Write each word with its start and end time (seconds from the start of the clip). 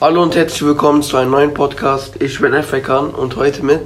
Hallo 0.00 0.22
und 0.22 0.36
herzlich 0.36 0.62
willkommen 0.62 1.02
zu 1.02 1.16
einem 1.16 1.32
neuen 1.32 1.52
Podcast. 1.52 2.22
Ich 2.22 2.38
bin 2.38 2.54
Efekan 2.54 3.10
und 3.10 3.34
heute 3.34 3.64
mit 3.64 3.80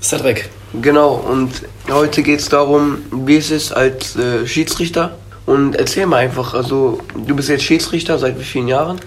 Cedric. 0.00 0.48
Genau, 0.80 1.12
und 1.12 1.50
heute 1.90 2.22
geht 2.22 2.40
es 2.40 2.48
darum, 2.48 3.02
wie 3.10 3.36
es 3.36 3.50
ist 3.50 3.70
als 3.70 4.16
äh, 4.16 4.46
Schiedsrichter. 4.46 5.18
Und 5.44 5.74
erzähl 5.74 6.06
mal 6.06 6.16
einfach, 6.16 6.54
also 6.54 7.00
du 7.14 7.36
bist 7.36 7.50
jetzt 7.50 7.64
Schiedsrichter 7.64 8.18
seit 8.18 8.40
wie 8.40 8.44
vielen 8.44 8.68
Jahren? 8.68 9.02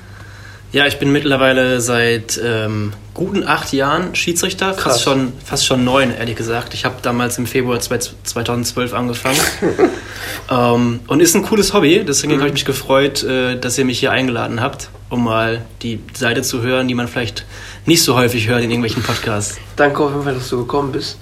Ja, 0.74 0.88
ich 0.88 1.00
bin 1.00 1.12
mittlerweile 1.12 1.80
seit 1.80 2.42
ähm, 2.44 2.92
guten 3.14 3.44
acht 3.44 3.72
Jahren 3.72 4.16
Schiedsrichter, 4.16 4.74
fast 4.74 5.04
schon, 5.04 5.32
fast 5.46 5.66
schon 5.66 5.86
neun, 5.86 6.14
ehrlich 6.14 6.36
gesagt. 6.36 6.74
Ich 6.74 6.84
habe 6.84 6.96
damals 7.02 7.38
im 7.38 7.46
Februar 7.46 7.80
2012 7.80 8.94
angefangen. 8.94 9.40
ähm, 10.52 11.00
und 11.08 11.22
ist 11.22 11.36
ein 11.36 11.44
cooles 11.44 11.74
Hobby, 11.74 12.04
deswegen 12.06 12.34
mhm. 12.34 12.40
habe 12.40 12.48
ich 12.48 12.54
mich 12.54 12.66
gefreut, 12.66 13.24
äh, 13.24 13.58
dass 13.58 13.78
ihr 13.78 13.86
mich 13.86 14.00
hier 14.00 14.12
eingeladen 14.12 14.60
habt 14.60 14.90
um 15.14 15.24
mal 15.24 15.64
die 15.84 16.00
Seite 16.14 16.42
zu 16.42 16.62
hören, 16.64 16.88
die 16.88 16.96
man 16.96 17.08
vielleicht 17.08 17.46
nicht 17.86 18.04
so 18.04 18.16
häufig 18.16 18.48
hört 18.48 18.64
in 18.64 18.72
irgendwelchen 18.72 19.04
Podcasts. 19.04 19.58
Danke 19.76 20.04
auf 20.04 20.12
jeden 20.12 20.24
Fall, 20.24 20.34
dass 20.34 20.50
du 20.50 20.58
gekommen 20.58 20.92
bist. 20.92 21.20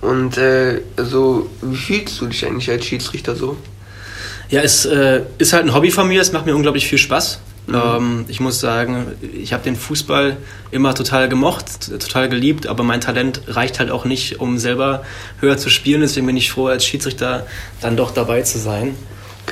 Und 0.00 0.38
äh, 0.38 0.80
also, 0.96 1.50
wie 1.60 1.76
fühlst 1.76 2.20
du 2.20 2.26
dich 2.26 2.46
eigentlich 2.46 2.70
als 2.70 2.86
Schiedsrichter 2.86 3.36
so? 3.36 3.56
Ja, 4.48 4.62
es 4.62 4.86
äh, 4.86 5.22
ist 5.36 5.52
halt 5.52 5.66
ein 5.66 5.74
Hobby 5.74 5.90
von 5.90 6.08
mir, 6.08 6.22
es 6.22 6.32
macht 6.32 6.46
mir 6.46 6.56
unglaublich 6.56 6.86
viel 6.86 6.98
Spaß. 6.98 7.40
Mhm. 7.68 7.74
Ähm, 7.74 8.24
ich 8.28 8.40
muss 8.40 8.60
sagen, 8.60 9.12
ich 9.20 9.52
habe 9.52 9.62
den 9.62 9.76
Fußball 9.76 10.38
immer 10.70 10.94
total 10.94 11.28
gemocht, 11.28 11.90
total 11.90 12.28
geliebt, 12.28 12.66
aber 12.66 12.82
mein 12.82 13.00
Talent 13.00 13.42
reicht 13.46 13.78
halt 13.78 13.90
auch 13.90 14.04
nicht, 14.04 14.40
um 14.40 14.58
selber 14.58 15.02
höher 15.40 15.58
zu 15.58 15.68
spielen. 15.68 16.00
Deswegen 16.00 16.26
bin 16.26 16.36
ich 16.36 16.50
froh, 16.50 16.66
als 16.66 16.84
Schiedsrichter 16.84 17.46
dann 17.80 17.96
doch 17.96 18.10
dabei 18.10 18.42
zu 18.42 18.58
sein. 18.58 18.96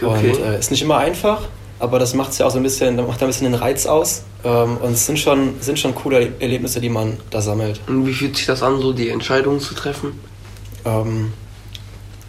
Okay. 0.00 0.30
Und 0.30 0.40
äh, 0.40 0.58
ist 0.58 0.70
nicht 0.70 0.82
immer 0.82 0.96
einfach, 0.96 1.42
aber 1.78 1.98
das 1.98 2.14
macht 2.14 2.36
ja 2.38 2.46
auch 2.46 2.50
so 2.50 2.56
ein 2.56 2.62
bisschen, 2.62 2.96
macht 2.96 3.20
ein 3.22 3.28
bisschen 3.28 3.50
den 3.50 3.54
Reiz 3.54 3.86
aus. 3.86 4.24
Ähm, 4.44 4.78
und 4.78 4.92
es 4.92 5.04
sind 5.04 5.18
schon, 5.18 5.60
sind 5.60 5.78
schon 5.78 5.94
coole 5.94 6.32
Erlebnisse, 6.40 6.80
die 6.80 6.88
man 6.88 7.18
da 7.30 7.42
sammelt. 7.42 7.80
Und 7.86 8.06
wie 8.06 8.14
fühlt 8.14 8.36
sich 8.36 8.46
das 8.46 8.62
an, 8.62 8.80
so 8.80 8.92
die 8.92 9.10
Entscheidungen 9.10 9.60
zu 9.60 9.74
treffen? 9.74 10.18
Ähm, 10.86 11.32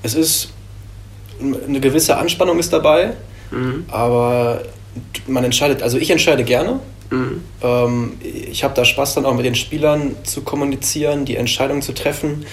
es 0.03 0.15
ist 0.15 0.49
eine 1.39 1.79
gewisse 1.79 2.17
Anspannung 2.17 2.59
ist 2.59 2.73
dabei, 2.73 3.13
mhm. 3.51 3.85
aber 3.89 4.63
man 5.27 5.43
entscheidet, 5.43 5.83
also 5.83 5.97
ich 5.97 6.09
entscheide 6.09 6.43
gerne. 6.43 6.79
Mhm. 7.09 7.43
Ähm, 7.61 8.17
ich 8.21 8.63
habe 8.63 8.73
da 8.73 8.85
Spaß 8.85 9.15
dann 9.15 9.25
auch 9.25 9.33
mit 9.33 9.45
den 9.45 9.55
Spielern 9.55 10.15
zu 10.23 10.41
kommunizieren, 10.41 11.25
die 11.25 11.35
Entscheidungen 11.35 11.81
zu 11.81 11.93
treffen. 11.93 12.45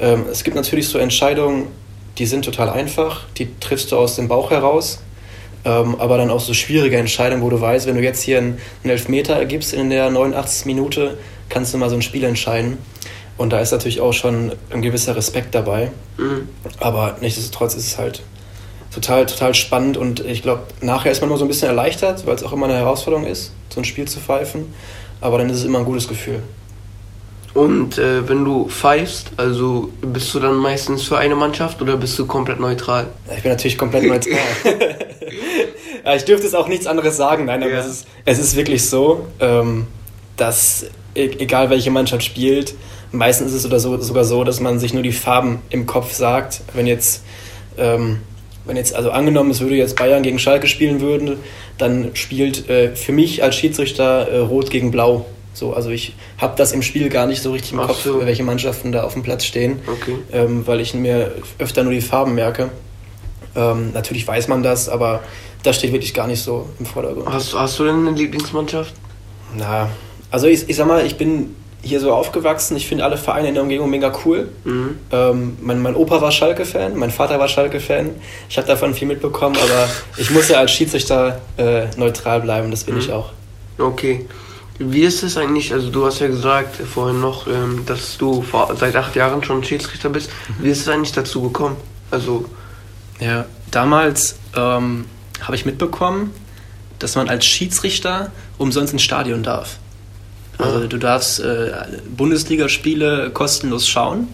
Ähm, 0.00 0.24
es 0.30 0.44
gibt 0.44 0.56
natürlich 0.56 0.88
so 0.88 0.98
Entscheidungen, 0.98 1.68
die 2.18 2.26
sind 2.26 2.44
total 2.44 2.70
einfach, 2.70 3.26
die 3.38 3.48
triffst 3.60 3.92
du 3.92 3.96
aus 3.96 4.16
dem 4.16 4.28
Bauch 4.28 4.50
heraus. 4.50 5.00
Ähm, 5.64 5.96
aber 5.98 6.16
dann 6.16 6.30
auch 6.30 6.40
so 6.40 6.54
schwierige 6.54 6.96
Entscheidungen, 6.96 7.42
wo 7.42 7.50
du 7.50 7.60
weißt, 7.60 7.86
wenn 7.86 7.96
du 7.96 8.02
jetzt 8.02 8.22
hier 8.22 8.38
einen, 8.38 8.58
Elfmeter 8.82 9.34
ergibst 9.34 9.74
in 9.74 9.90
der 9.90 10.08
89. 10.10 10.64
Minute, 10.66 11.18
kannst 11.50 11.74
du 11.74 11.78
mal 11.78 11.90
so 11.90 11.96
ein 11.96 12.02
Spiel 12.02 12.24
entscheiden. 12.24 12.78
Und 13.36 13.52
da 13.52 13.60
ist 13.60 13.70
natürlich 13.70 14.00
auch 14.00 14.12
schon 14.12 14.52
ein 14.70 14.82
gewisser 14.82 15.16
Respekt 15.16 15.54
dabei. 15.54 15.90
Mhm. 16.16 16.48
Aber 16.78 17.16
nichtsdestotrotz 17.20 17.74
ist 17.74 17.86
es 17.86 17.98
halt 17.98 18.22
total, 18.92 19.26
total 19.26 19.54
spannend 19.54 19.96
und 19.96 20.20
ich 20.20 20.42
glaube, 20.42 20.62
nachher 20.80 21.12
ist 21.12 21.20
man 21.20 21.28
nur 21.28 21.38
so 21.38 21.44
ein 21.44 21.48
bisschen 21.48 21.68
erleichtert, 21.68 22.26
weil 22.26 22.34
es 22.34 22.42
auch 22.42 22.52
immer 22.52 22.66
eine 22.66 22.76
Herausforderung 22.76 23.26
ist, 23.26 23.52
so 23.68 23.80
ein 23.80 23.84
Spiel 23.84 24.06
zu 24.06 24.20
pfeifen. 24.20 24.72
Aber 25.20 25.38
dann 25.38 25.50
ist 25.50 25.58
es 25.58 25.64
immer 25.64 25.80
ein 25.80 25.84
gutes 25.84 26.08
Gefühl. 26.08 26.42
Und 27.52 27.98
äh, 27.98 28.28
wenn 28.28 28.44
du 28.44 28.68
pfeifst, 28.68 29.32
also 29.36 29.90
bist 30.00 30.32
du 30.34 30.40
dann 30.40 30.56
meistens 30.56 31.02
für 31.02 31.18
eine 31.18 31.34
Mannschaft 31.34 31.82
oder 31.82 31.96
bist 31.96 32.18
du 32.18 32.26
komplett 32.26 32.60
neutral? 32.60 33.08
Ich 33.36 33.42
bin 33.42 33.50
natürlich 33.50 33.76
komplett 33.76 34.04
neutral. 34.04 34.38
ich 36.16 36.24
dürfte 36.24 36.46
es 36.46 36.54
auch 36.54 36.68
nichts 36.68 36.86
anderes 36.86 37.16
sagen, 37.16 37.46
nein, 37.46 37.62
aber 37.62 37.72
ja. 37.72 37.80
es, 37.80 37.86
ist, 37.86 38.06
es 38.24 38.38
ist 38.38 38.56
wirklich 38.56 38.88
so, 38.88 39.26
ähm, 39.40 39.88
dass 40.36 40.86
e 41.14 41.26
egal 41.38 41.70
welche 41.70 41.90
Mannschaft 41.90 42.22
spielt, 42.22 42.74
meistens 43.10 43.52
ist 43.52 43.58
es 43.58 43.66
oder 43.66 43.80
so, 43.80 44.00
sogar 44.00 44.24
so, 44.24 44.44
dass 44.44 44.60
man 44.60 44.78
sich 44.78 44.94
nur 44.94 45.02
die 45.02 45.12
Farben 45.12 45.60
im 45.70 45.86
Kopf 45.86 46.12
sagt. 46.12 46.62
Wenn 46.72 46.86
jetzt, 46.86 47.24
ähm, 47.76 48.20
wenn 48.64 48.76
jetzt, 48.76 48.94
also 48.94 49.10
angenommen, 49.10 49.50
es 49.50 49.60
würde 49.60 49.76
jetzt 49.76 49.96
Bayern 49.96 50.22
gegen 50.22 50.38
Schalke 50.38 50.66
spielen 50.66 51.00
würden, 51.00 51.38
dann 51.78 52.10
spielt 52.14 52.68
äh, 52.68 52.94
für 52.94 53.12
mich 53.12 53.42
als 53.42 53.56
Schiedsrichter 53.56 54.28
äh, 54.28 54.38
Rot 54.38 54.70
gegen 54.70 54.90
Blau 54.90 55.26
so, 55.52 55.74
also 55.74 55.90
ich 55.90 56.14
habe 56.38 56.54
das 56.56 56.72
im 56.72 56.82
Spiel 56.82 57.08
gar 57.08 57.26
nicht 57.26 57.42
so 57.42 57.52
richtig 57.52 57.72
im 57.72 57.80
Ach 57.80 57.88
Kopf, 57.88 58.02
so. 58.02 58.24
welche 58.24 58.42
Mannschaften 58.42 58.92
da 58.92 59.02
auf 59.02 59.14
dem 59.14 59.22
Platz 59.22 59.44
stehen, 59.44 59.80
okay. 59.86 60.16
ähm, 60.32 60.66
weil 60.66 60.80
ich 60.80 60.94
mir 60.94 61.32
öfter 61.58 61.82
nur 61.82 61.92
die 61.92 62.00
Farben 62.00 62.34
merke. 62.34 62.70
Ähm, 63.56 63.92
natürlich 63.92 64.26
weiß 64.26 64.46
man 64.46 64.62
das, 64.62 64.88
aber 64.88 65.22
das 65.62 65.76
steht 65.76 65.92
wirklich 65.92 66.14
gar 66.14 66.28
nicht 66.28 66.40
so 66.40 66.68
im 66.78 66.86
Vordergrund. 66.86 67.28
Hast, 67.28 67.54
hast 67.54 67.78
du 67.78 67.84
denn 67.84 68.06
eine 68.06 68.16
Lieblingsmannschaft? 68.16 68.94
Na, 69.56 69.90
also 70.30 70.46
ich, 70.46 70.68
ich 70.68 70.76
sag 70.76 70.86
mal, 70.86 71.04
ich 71.04 71.16
bin 71.16 71.56
hier 71.82 72.00
so 72.00 72.12
aufgewachsen. 72.12 72.76
Ich 72.76 72.86
finde 72.86 73.04
alle 73.04 73.16
Vereine 73.16 73.48
in 73.48 73.54
der 73.54 73.62
Umgebung 73.62 73.90
mega 73.90 74.12
cool. 74.24 74.48
Mhm. 74.64 74.98
Ähm, 75.10 75.56
mein, 75.60 75.80
mein 75.80 75.94
Opa 75.94 76.20
war 76.20 76.30
Schalke-Fan, 76.30 76.96
mein 76.96 77.10
Vater 77.10 77.38
war 77.38 77.48
Schalke-Fan. 77.48 78.10
Ich 78.48 78.56
habe 78.58 78.66
davon 78.66 78.94
viel 78.94 79.08
mitbekommen, 79.08 79.56
aber 79.56 79.88
ich 80.16 80.30
muss 80.30 80.48
ja 80.48 80.58
als 80.58 80.72
Schiedsrichter 80.72 81.40
äh, 81.56 81.86
neutral 81.96 82.40
bleiben, 82.40 82.70
das 82.70 82.84
bin 82.84 82.94
mhm. 82.94 83.00
ich 83.00 83.12
auch. 83.12 83.32
Okay. 83.78 84.26
Wie 84.78 85.02
ist 85.02 85.22
es 85.22 85.36
eigentlich, 85.36 85.72
also 85.72 85.90
du 85.90 86.06
hast 86.06 86.20
ja 86.20 86.26
gesagt 86.26 86.76
vorhin 86.76 87.20
noch, 87.20 87.46
ähm, 87.46 87.84
dass 87.84 88.16
du 88.16 88.40
vor, 88.40 88.74
seit 88.78 88.96
acht 88.96 89.14
Jahren 89.14 89.44
schon 89.44 89.62
Schiedsrichter 89.62 90.08
bist. 90.08 90.30
Mhm. 90.30 90.64
Wie 90.64 90.70
ist 90.70 90.80
es 90.80 90.88
eigentlich 90.88 91.12
dazu 91.12 91.42
gekommen? 91.42 91.76
Also 92.10 92.46
ja, 93.20 93.44
damals 93.70 94.36
ähm, 94.56 95.04
habe 95.42 95.54
ich 95.54 95.66
mitbekommen, 95.66 96.32
dass 96.98 97.14
man 97.14 97.28
als 97.28 97.44
Schiedsrichter 97.44 98.32
umsonst 98.58 98.92
ins 98.92 99.02
Stadion 99.02 99.42
darf. 99.42 99.78
Also 100.62 100.78
ah. 100.78 100.86
du 100.86 100.96
darfst 100.98 101.40
äh, 101.40 101.72
Bundesligaspiele 102.16 103.30
kostenlos 103.30 103.88
schauen. 103.88 104.28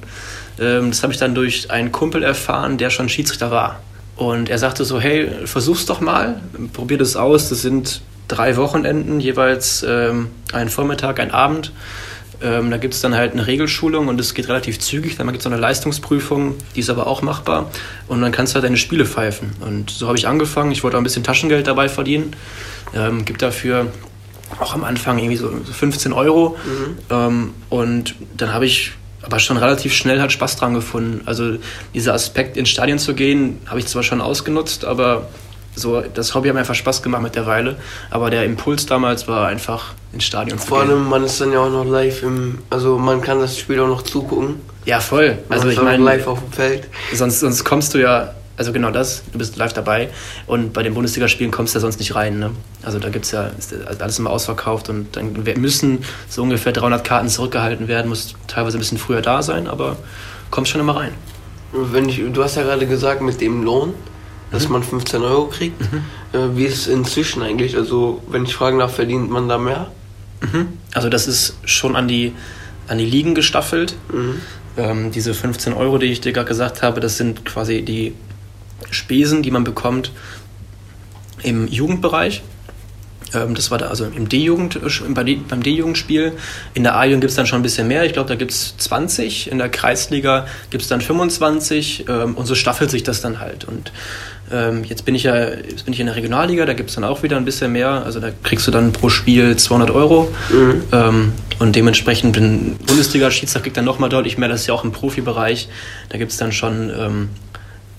Ähm, 0.58 0.90
das 0.90 1.02
habe 1.02 1.12
ich 1.12 1.18
dann 1.18 1.34
durch 1.34 1.70
einen 1.70 1.92
Kumpel 1.92 2.22
erfahren, 2.22 2.78
der 2.78 2.90
schon 2.90 3.08
Schiedsrichter 3.08 3.50
war. 3.50 3.80
Und 4.16 4.48
er 4.48 4.58
sagte 4.58 4.84
so, 4.84 4.98
hey, 4.98 5.30
versuch's 5.44 5.84
doch 5.84 6.00
mal, 6.00 6.40
probier 6.72 6.98
das 6.98 7.16
aus. 7.16 7.50
Das 7.50 7.62
sind 7.62 8.00
drei 8.28 8.56
Wochenenden, 8.56 9.20
jeweils 9.20 9.84
ähm, 9.86 10.28
einen 10.52 10.70
Vormittag, 10.70 11.20
einen 11.20 11.32
Abend. 11.32 11.72
Ähm, 12.42 12.70
da 12.70 12.76
gibt 12.76 12.94
es 12.94 13.00
dann 13.00 13.14
halt 13.14 13.32
eine 13.32 13.46
Regelschulung 13.46 14.08
und 14.08 14.20
es 14.20 14.34
geht 14.34 14.48
relativ 14.48 14.78
zügig. 14.78 15.16
Dann 15.16 15.26
gibt 15.28 15.40
es 15.40 15.46
eine 15.46 15.56
Leistungsprüfung, 15.56 16.54
die 16.74 16.80
ist 16.80 16.90
aber 16.90 17.06
auch 17.06 17.22
machbar. 17.22 17.70
Und 18.08 18.20
dann 18.20 18.32
kannst 18.32 18.52
du 18.52 18.54
halt 18.56 18.64
deine 18.64 18.76
Spiele 18.76 19.06
pfeifen. 19.06 19.52
Und 19.60 19.90
so 19.90 20.06
habe 20.06 20.18
ich 20.18 20.26
angefangen. 20.26 20.72
Ich 20.72 20.82
wollte 20.82 20.96
auch 20.96 21.00
ein 21.00 21.04
bisschen 21.04 21.24
Taschengeld 21.24 21.66
dabei 21.66 21.88
verdienen. 21.88 22.34
Ähm, 22.94 23.24
gibt 23.24 23.42
dafür 23.42 23.88
auch 24.60 24.74
am 24.74 24.84
Anfang 24.84 25.18
irgendwie 25.18 25.36
so 25.36 25.50
15 25.50 26.12
Euro. 26.12 26.56
Mhm. 26.64 26.98
Ähm, 27.10 27.54
und 27.68 28.14
dann 28.36 28.52
habe 28.52 28.66
ich 28.66 28.92
aber 29.22 29.38
schon 29.40 29.56
relativ 29.56 29.92
schnell 29.92 30.20
halt 30.20 30.32
Spaß 30.32 30.56
dran 30.56 30.74
gefunden. 30.74 31.22
Also 31.26 31.56
dieser 31.94 32.14
Aspekt 32.14 32.56
ins 32.56 32.68
Stadion 32.68 32.98
zu 32.98 33.14
gehen, 33.14 33.58
habe 33.66 33.80
ich 33.80 33.86
zwar 33.86 34.02
schon 34.02 34.20
ausgenutzt, 34.20 34.84
aber 34.84 35.28
so, 35.74 36.00
das 36.00 36.34
Hobby 36.34 36.48
hat 36.48 36.54
mir 36.54 36.60
einfach 36.60 36.74
Spaß 36.74 37.02
gemacht 37.02 37.22
mit 37.22 37.34
der 37.34 37.46
Weile, 37.46 37.76
aber 38.10 38.30
der 38.30 38.44
Impuls 38.44 38.86
damals 38.86 39.28
war 39.28 39.48
einfach 39.48 39.92
ins 40.12 40.24
Stadion 40.24 40.58
zu 40.58 40.66
Vor 40.66 40.80
allem, 40.80 41.08
man 41.08 41.22
ist 41.22 41.38
dann 41.40 41.52
ja 41.52 41.60
auch 41.60 41.70
noch 41.70 41.84
live 41.84 42.22
im, 42.22 42.58
also 42.70 42.96
man 42.98 43.20
kann 43.20 43.40
das 43.40 43.58
Spiel 43.58 43.78
auch 43.80 43.88
noch 43.88 44.02
zugucken. 44.02 44.56
Ja, 44.86 45.00
voll. 45.00 45.38
Also 45.48 45.68
ich 45.68 45.82
meine, 45.82 46.02
live 46.02 46.26
auf 46.28 46.38
dem 46.38 46.52
Feld. 46.52 46.88
Sonst, 47.12 47.40
sonst 47.40 47.64
kommst 47.64 47.92
du 47.92 47.98
ja, 47.98 48.34
also 48.56 48.72
genau 48.72 48.90
das, 48.90 49.22
du 49.32 49.38
bist 49.38 49.56
live 49.56 49.72
dabei 49.72 50.08
und 50.46 50.72
bei 50.72 50.82
den 50.82 50.94
Bundesligaspielen 50.94 51.52
kommst 51.52 51.74
du 51.74 51.78
ja 51.78 51.80
sonst 51.80 51.98
nicht 51.98 52.14
rein. 52.14 52.38
Ne? 52.38 52.50
Also 52.82 52.98
da 52.98 53.10
gibt 53.10 53.26
es 53.26 53.30
ja 53.32 53.50
ist 53.58 53.74
alles 54.00 54.18
immer 54.18 54.30
ausverkauft 54.30 54.88
und 54.88 55.16
dann 55.16 55.32
müssen 55.56 56.04
so 56.28 56.42
ungefähr 56.42 56.72
300 56.72 57.04
Karten 57.04 57.28
zurückgehalten 57.28 57.88
werden, 57.88 58.08
muss 58.08 58.34
teilweise 58.46 58.78
ein 58.78 58.80
bisschen 58.80 58.98
früher 58.98 59.20
da 59.20 59.42
sein, 59.42 59.66
aber 59.66 59.96
kommst 60.50 60.70
schon 60.70 60.80
immer 60.80 60.96
rein. 60.96 61.12
Wenn 61.72 62.08
ich, 62.08 62.22
du 62.32 62.42
hast 62.42 62.56
ja 62.56 62.62
gerade 62.62 62.86
gesagt 62.86 63.20
mit 63.20 63.40
dem 63.40 63.62
Lohn, 63.62 63.94
dass 64.50 64.66
mhm. 64.66 64.72
man 64.72 64.82
15 64.82 65.22
Euro 65.22 65.46
kriegt. 65.46 65.80
Mhm. 65.80 66.04
Äh, 66.32 66.56
wie 66.56 66.64
ist 66.64 66.78
es 66.78 66.86
inzwischen 66.86 67.42
eigentlich? 67.42 67.76
Also, 67.76 68.22
wenn 68.28 68.44
ich 68.44 68.54
fragen 68.54 68.78
darf, 68.78 68.94
verdient 68.94 69.30
man 69.30 69.48
da 69.48 69.58
mehr? 69.58 69.90
Mhm. 70.40 70.68
Also, 70.94 71.08
das 71.08 71.26
ist 71.26 71.56
schon 71.64 71.96
an 71.96 72.08
die, 72.08 72.32
an 72.88 72.98
die 72.98 73.06
Ligen 73.06 73.34
gestaffelt. 73.34 73.96
Mhm. 74.12 74.40
Ähm, 74.76 75.10
diese 75.10 75.34
15 75.34 75.72
Euro, 75.72 75.98
die 75.98 76.06
ich 76.06 76.20
dir 76.20 76.32
gerade 76.32 76.48
gesagt 76.48 76.82
habe, 76.82 77.00
das 77.00 77.16
sind 77.16 77.44
quasi 77.44 77.82
die 77.82 78.14
Spesen, 78.90 79.42
die 79.42 79.50
man 79.50 79.64
bekommt 79.64 80.12
im 81.42 81.68
Jugendbereich. 81.68 82.42
Ähm, 83.34 83.54
das 83.54 83.70
war 83.70 83.78
da 83.78 83.86
also 83.86 84.04
im 84.04 84.28
D-Jugend, 84.28 84.76
äh, 84.76 85.36
beim 85.48 85.62
D-Jugendspiel. 85.62 86.32
In 86.74 86.82
der 86.84 86.96
A-Jugend 86.96 87.22
gibt 87.22 87.30
es 87.30 87.36
dann 87.36 87.46
schon 87.46 87.60
ein 87.60 87.62
bisschen 87.62 87.88
mehr. 87.88 88.04
Ich 88.04 88.12
glaube, 88.12 88.28
da 88.28 88.34
gibt 88.34 88.52
es 88.52 88.76
20. 88.76 89.50
In 89.50 89.58
der 89.58 89.68
Kreisliga 89.68 90.46
gibt 90.70 90.82
es 90.82 90.88
dann 90.88 91.00
25. 91.00 92.06
Ähm, 92.08 92.34
und 92.34 92.46
so 92.46 92.54
staffelt 92.54 92.90
sich 92.90 93.02
das 93.02 93.20
dann 93.20 93.40
halt. 93.40 93.64
Und 93.64 93.92
ähm, 94.52 94.84
jetzt 94.84 95.04
bin 95.04 95.14
ich 95.14 95.24
ja 95.24 95.48
jetzt 95.48 95.84
bin 95.84 95.94
ich 95.94 96.00
in 96.00 96.06
der 96.06 96.14
Regionalliga, 96.14 96.66
da 96.66 96.74
gibt 96.74 96.90
es 96.90 96.94
dann 96.94 97.04
auch 97.04 97.24
wieder 97.24 97.36
ein 97.36 97.44
bisschen 97.44 97.72
mehr. 97.72 98.04
Also 98.04 98.20
da 98.20 98.30
kriegst 98.44 98.66
du 98.66 98.70
dann 98.70 98.92
pro 98.92 99.08
Spiel 99.08 99.56
200 99.56 99.90
Euro. 99.90 100.32
Mhm. 100.50 101.32
Und 101.58 101.74
dementsprechend 101.74 102.34
bin 102.34 102.76
Bundesliga-Schiedsrichter 102.86 103.60
kriegt 103.60 103.76
dann 103.76 103.86
nochmal 103.86 104.10
deutlich 104.10 104.36
mehr. 104.38 104.48
Das 104.48 104.60
ist 104.60 104.66
ja 104.66 104.74
auch 104.74 104.84
im 104.84 104.92
Profibereich. 104.92 105.68
Da 106.10 106.18
gibt 106.18 106.30
es 106.32 106.36
dann 106.36 106.52
schon 106.52 106.90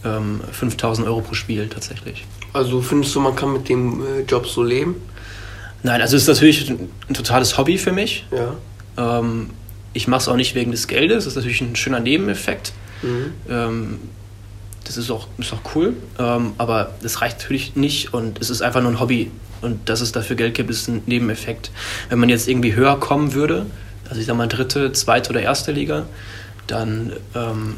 ähm, 0.04 0.42
5000 0.52 1.06
ähm, 1.06 1.12
Euro 1.12 1.22
pro 1.22 1.34
Spiel 1.34 1.68
tatsächlich. 1.68 2.26
Also 2.54 2.82
findest 2.82 3.14
du, 3.16 3.20
man 3.20 3.36
kann 3.36 3.54
mit 3.54 3.70
dem 3.70 4.02
äh, 4.02 4.22
Job 4.22 4.48
so 4.48 4.64
leben? 4.64 4.96
Nein, 5.84 6.02
also 6.02 6.16
es 6.16 6.24
ist 6.24 6.28
natürlich 6.28 6.70
ein, 6.70 6.90
ein 7.08 7.14
totales 7.14 7.58
Hobby 7.58 7.78
für 7.78 7.92
mich. 7.92 8.26
Ja. 8.32 9.20
Ähm, 9.20 9.52
ich 9.94 10.08
mache 10.08 10.22
es 10.22 10.28
auch 10.28 10.36
nicht 10.36 10.56
wegen 10.56 10.72
des 10.72 10.88
Geldes, 10.88 11.26
das 11.26 11.34
ist 11.34 11.36
natürlich 11.36 11.62
ein 11.62 11.76
schöner 11.76 12.00
Nebeneffekt. 12.00 12.74
Mhm. 13.02 13.34
Ähm, 13.50 14.00
das 14.84 14.98
ist 14.98 15.12
auch, 15.12 15.28
ist 15.38 15.54
auch 15.54 15.76
cool, 15.76 15.94
ähm, 16.18 16.54
aber 16.58 16.92
das 17.02 17.22
reicht 17.22 17.40
natürlich 17.40 17.76
nicht 17.76 18.14
und 18.14 18.40
es 18.40 18.50
ist 18.50 18.62
einfach 18.62 18.82
nur 18.82 18.92
ein 18.92 19.00
Hobby. 19.00 19.32
Und 19.62 19.90
dass 19.90 20.02
es 20.02 20.12
dafür 20.12 20.36
Geld 20.36 20.54
gibt, 20.54 20.70
ist 20.70 20.88
ein 20.88 21.02
Nebeneffekt. 21.08 21.72
Wenn 22.10 22.20
man 22.20 22.30
jetzt 22.30 22.48
irgendwie 22.48 22.76
höher 22.76 23.00
kommen 23.00 23.34
würde, 23.34 23.66
also 24.08 24.22
ich 24.22 24.28
sag 24.28 24.38
mal 24.38 24.48
dritte, 24.48 24.92
zweite 24.94 25.32
oder 25.32 25.42
erste 25.42 25.72
Liga, 25.72 26.06
dann 26.68 27.14
ähm, 27.36 27.76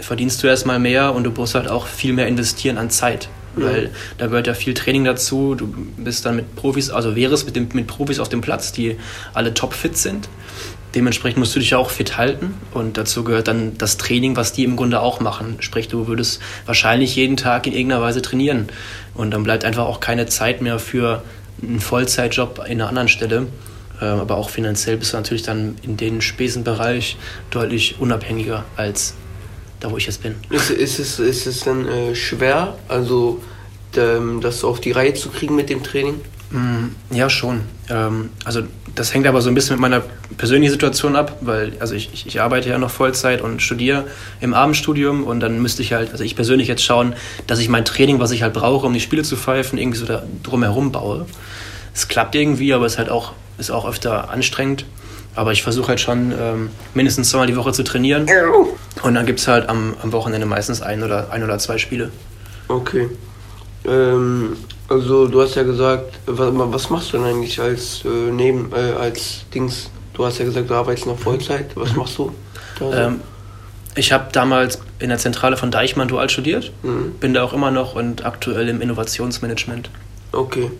verdienst 0.00 0.42
du 0.42 0.46
erstmal 0.46 0.78
mehr 0.78 1.14
und 1.14 1.24
du 1.24 1.30
musst 1.30 1.54
halt 1.54 1.68
auch 1.68 1.86
viel 1.86 2.12
mehr 2.12 2.26
investieren 2.26 2.78
an 2.78 2.90
Zeit. 2.90 3.28
Weil 3.56 3.90
da 4.18 4.26
gehört 4.26 4.46
ja 4.46 4.54
viel 4.54 4.74
Training 4.74 5.04
dazu. 5.04 5.54
Du 5.54 5.72
bist 5.96 6.26
dann 6.26 6.36
mit 6.36 6.56
Profis, 6.56 6.90
also 6.90 7.14
wärst 7.14 7.46
mit, 7.46 7.54
dem, 7.56 7.68
mit 7.72 7.86
Profis 7.86 8.18
auf 8.18 8.28
dem 8.28 8.40
Platz, 8.40 8.72
die 8.72 8.96
alle 9.32 9.54
topfit 9.54 9.96
sind. 9.96 10.28
Dementsprechend 10.94 11.38
musst 11.38 11.54
du 11.56 11.60
dich 11.60 11.70
ja 11.70 11.78
auch 11.78 11.90
fit 11.90 12.16
halten 12.16 12.54
und 12.72 12.96
dazu 12.96 13.24
gehört 13.24 13.48
dann 13.48 13.76
das 13.78 13.96
Training, 13.96 14.36
was 14.36 14.52
die 14.52 14.62
im 14.62 14.76
Grunde 14.76 15.00
auch 15.00 15.18
machen. 15.18 15.56
Sprich, 15.58 15.88
du 15.88 16.06
würdest 16.06 16.40
wahrscheinlich 16.66 17.16
jeden 17.16 17.36
Tag 17.36 17.66
in 17.66 17.72
irgendeiner 17.72 18.00
Weise 18.00 18.22
trainieren 18.22 18.68
und 19.14 19.32
dann 19.32 19.42
bleibt 19.42 19.64
einfach 19.64 19.86
auch 19.86 19.98
keine 19.98 20.26
Zeit 20.26 20.62
mehr 20.62 20.78
für 20.78 21.24
einen 21.62 21.80
Vollzeitjob 21.80 22.58
in 22.66 22.80
einer 22.80 22.88
anderen 22.88 23.08
Stelle. 23.08 23.48
Ähm, 24.00 24.20
aber 24.20 24.36
auch 24.36 24.50
finanziell 24.50 24.96
bist 24.96 25.12
du 25.12 25.16
natürlich 25.16 25.42
dann 25.42 25.76
in 25.82 25.96
den 25.96 26.20
Spesenbereich 26.20 27.16
deutlich 27.50 27.96
unabhängiger 27.98 28.64
als 28.76 29.14
da, 29.84 29.90
wo 29.90 29.96
ich 29.98 30.06
jetzt 30.06 30.22
bin. 30.22 30.34
Ist, 30.50 30.70
ist, 30.70 30.98
es, 30.98 31.18
ist 31.18 31.46
es 31.46 31.60
dann 31.60 31.86
äh, 31.86 32.14
schwer, 32.14 32.76
also 32.88 33.40
ähm, 33.96 34.40
das 34.40 34.64
auf 34.64 34.80
die 34.80 34.92
Reihe 34.92 35.14
zu 35.14 35.28
kriegen 35.28 35.54
mit 35.54 35.68
dem 35.70 35.82
Training? 35.82 36.20
Mm, 36.50 36.94
Ja, 37.14 37.28
schon. 37.28 37.60
Ähm, 37.90 38.30
also 38.44 38.62
das 38.94 39.12
hängt 39.12 39.26
aber 39.26 39.42
so 39.42 39.48
ein 39.50 39.54
bisschen 39.54 39.74
mit 39.76 39.80
meiner 39.80 40.02
persönlichen 40.36 40.72
Situation 40.72 41.16
ab, 41.16 41.38
weil 41.40 41.72
also 41.80 41.94
ich, 41.94 42.10
ich, 42.12 42.26
ich 42.26 42.40
arbeite 42.40 42.70
ja 42.70 42.78
noch 42.78 42.90
Vollzeit 42.90 43.42
und 43.42 43.60
studiere 43.60 44.04
im 44.40 44.54
Abendstudium 44.54 45.24
und 45.24 45.40
dann 45.40 45.60
müsste 45.60 45.82
ich 45.82 45.92
halt, 45.92 46.12
also 46.12 46.24
ich 46.24 46.36
persönlich 46.36 46.68
jetzt 46.68 46.82
schauen, 46.84 47.14
dass 47.46 47.58
ich 47.58 47.68
mein 47.68 47.84
Training, 47.84 48.20
was 48.20 48.30
ich 48.30 48.42
halt 48.42 48.54
brauche, 48.54 48.86
um 48.86 48.92
die 48.94 49.00
Spiele 49.00 49.22
zu 49.22 49.36
pfeifen, 49.36 49.78
irgendwie 49.78 49.98
so 49.98 50.06
da 50.06 50.22
drumherum 50.42 50.92
baue. 50.92 51.26
Es 51.92 52.08
klappt 52.08 52.34
irgendwie, 52.34 52.72
aber 52.72 52.86
es 52.86 52.92
ist 52.92 52.98
halt 52.98 53.10
auch, 53.10 53.32
ist 53.58 53.70
auch 53.70 53.86
öfter 53.86 54.30
anstrengend. 54.30 54.86
Aber 55.36 55.52
ich 55.52 55.62
versuche 55.62 55.88
halt 55.88 56.00
schon 56.00 56.32
ähm, 56.38 56.70
mindestens 56.94 57.30
zweimal 57.30 57.46
die 57.48 57.56
Woche 57.56 57.72
zu 57.72 57.82
trainieren. 57.82 58.26
Und 59.02 59.14
dann 59.14 59.26
gibt 59.26 59.40
es 59.40 59.48
halt 59.48 59.68
am, 59.68 59.94
am 60.02 60.12
Wochenende 60.12 60.46
meistens 60.46 60.80
ein 60.80 61.02
oder, 61.02 61.30
ein 61.32 61.42
oder 61.42 61.58
zwei 61.58 61.78
Spiele. 61.78 62.10
Okay. 62.68 63.08
Ähm, 63.86 64.56
also 64.88 65.26
du 65.26 65.42
hast 65.42 65.56
ja 65.56 65.62
gesagt, 65.62 66.18
was, 66.26 66.50
was 66.54 66.90
machst 66.90 67.12
du 67.12 67.18
denn 67.18 67.26
eigentlich 67.26 67.60
als 67.60 68.02
äh, 68.04 68.08
neben 68.30 68.70
äh, 68.72 68.92
als 68.92 69.44
Dings? 69.52 69.90
Du 70.14 70.24
hast 70.24 70.38
ja 70.38 70.44
gesagt, 70.44 70.70
du 70.70 70.74
arbeitest 70.74 71.06
noch 71.06 71.18
Vollzeit. 71.18 71.72
Was 71.74 71.94
machst 71.96 72.16
du? 72.18 72.32
Ähm, 72.80 73.20
ich 73.96 74.12
habe 74.12 74.26
damals 74.32 74.78
in 75.00 75.08
der 75.08 75.18
Zentrale 75.18 75.56
von 75.56 75.70
Deichmann 75.70 76.08
dual 76.08 76.30
studiert, 76.30 76.72
Mhm. 76.82 77.12
bin 77.20 77.34
da 77.34 77.42
auch 77.42 77.52
immer 77.52 77.70
noch 77.70 77.94
und 77.94 78.24
aktuell 78.24 78.68
im 78.68 78.80
Innovationsmanagement. 78.80 79.90
Okay. 80.32 80.70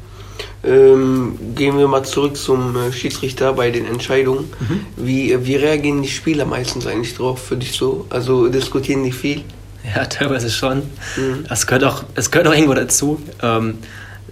Ähm, 0.64 1.38
gehen 1.54 1.78
wir 1.78 1.88
mal 1.88 2.04
zurück 2.04 2.36
zum 2.36 2.74
äh, 2.76 2.92
Schiedsrichter 2.92 3.52
bei 3.52 3.70
den 3.70 3.86
Entscheidungen. 3.86 4.50
Wie, 4.96 5.32
äh, 5.32 5.44
wie 5.44 5.56
reagieren 5.56 6.02
die 6.02 6.08
Spieler 6.08 6.46
meistens 6.46 6.86
eigentlich 6.86 7.14
drauf 7.14 7.42
für 7.42 7.56
dich 7.56 7.72
so? 7.72 8.06
Also 8.08 8.48
diskutieren 8.48 9.04
die 9.04 9.12
viel? 9.12 9.42
Ja, 9.94 10.06
teilweise 10.06 10.50
schon. 10.50 10.78
Mhm. 11.16 11.44
Es 11.50 11.66
gehört 11.66 11.84
auch, 11.84 12.04
es 12.14 12.30
gehört 12.30 12.48
auch 12.48 12.54
irgendwo 12.54 12.72
dazu. 12.72 13.20
Ähm, 13.42 13.78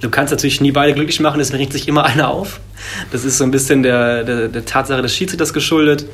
du 0.00 0.08
kannst 0.08 0.30
natürlich 0.30 0.62
nie 0.62 0.72
beide 0.72 0.94
glücklich 0.94 1.20
machen, 1.20 1.38
deswegen 1.38 1.58
regt 1.58 1.74
sich 1.74 1.86
immer 1.86 2.04
einer 2.06 2.28
auf. 2.28 2.60
Das 3.10 3.24
ist 3.24 3.36
so 3.36 3.44
ein 3.44 3.50
bisschen 3.50 3.82
der, 3.82 4.24
der, 4.24 4.48
der 4.48 4.64
Tatsache 4.64 5.02
des 5.02 5.14
Schiedsrichters 5.14 5.52
geschuldet. 5.52 6.06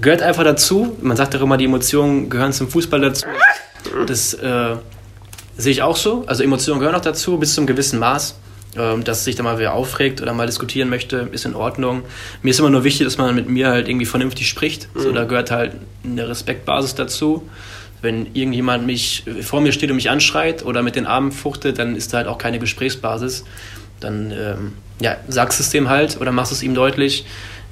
Gehört 0.00 0.22
einfach 0.22 0.42
dazu. 0.42 0.96
Man 1.00 1.16
sagt 1.16 1.36
auch 1.36 1.40
immer, 1.40 1.56
die 1.56 1.66
Emotionen 1.66 2.28
gehören 2.28 2.52
zum 2.52 2.68
Fußball 2.68 3.00
dazu. 3.00 3.26
Das 4.06 4.34
äh, 4.34 4.74
sehe 5.56 5.72
ich 5.72 5.82
auch 5.82 5.96
so. 5.96 6.24
Also 6.26 6.42
Emotionen 6.42 6.80
gehören 6.80 6.96
auch 6.96 7.00
dazu, 7.00 7.38
bis 7.38 7.54
zu 7.54 7.60
einem 7.60 7.68
gewissen 7.68 8.00
Maß. 8.00 8.34
Ähm, 8.76 9.04
dass 9.04 9.24
sich 9.24 9.36
da 9.36 9.44
mal 9.44 9.58
wer 9.58 9.74
aufregt 9.74 10.20
oder 10.20 10.32
mal 10.32 10.46
diskutieren 10.46 10.88
möchte, 10.88 11.28
ist 11.30 11.44
in 11.44 11.54
Ordnung. 11.54 12.02
Mir 12.42 12.50
ist 12.50 12.58
immer 12.58 12.70
nur 12.70 12.82
wichtig, 12.82 13.06
dass 13.06 13.18
man 13.18 13.34
mit 13.34 13.48
mir 13.48 13.68
halt 13.68 13.88
irgendwie 13.88 14.06
vernünftig 14.06 14.48
spricht. 14.48 14.88
So, 14.94 15.12
da 15.12 15.24
gehört 15.24 15.50
halt 15.52 15.74
eine 16.02 16.28
Respektbasis 16.28 16.96
dazu. 16.96 17.48
Wenn 18.02 18.26
irgendjemand 18.34 18.84
mich 18.84 19.24
vor 19.42 19.60
mir 19.60 19.72
steht 19.72 19.90
und 19.90 19.96
mich 19.96 20.10
anschreit 20.10 20.64
oder 20.64 20.82
mit 20.82 20.96
den 20.96 21.06
Armen 21.06 21.30
fuchtet, 21.30 21.78
dann 21.78 21.94
ist 21.94 22.12
da 22.12 22.18
halt 22.18 22.26
auch 22.26 22.38
keine 22.38 22.58
Gesprächsbasis. 22.58 23.44
Dann 24.00 24.32
ähm, 24.32 24.72
ja, 25.00 25.16
sagst 25.28 25.60
es 25.60 25.70
dem 25.70 25.88
halt 25.88 26.20
oder 26.20 26.32
machst 26.32 26.52
es 26.52 26.62
ihm 26.62 26.74
deutlich. 26.74 27.24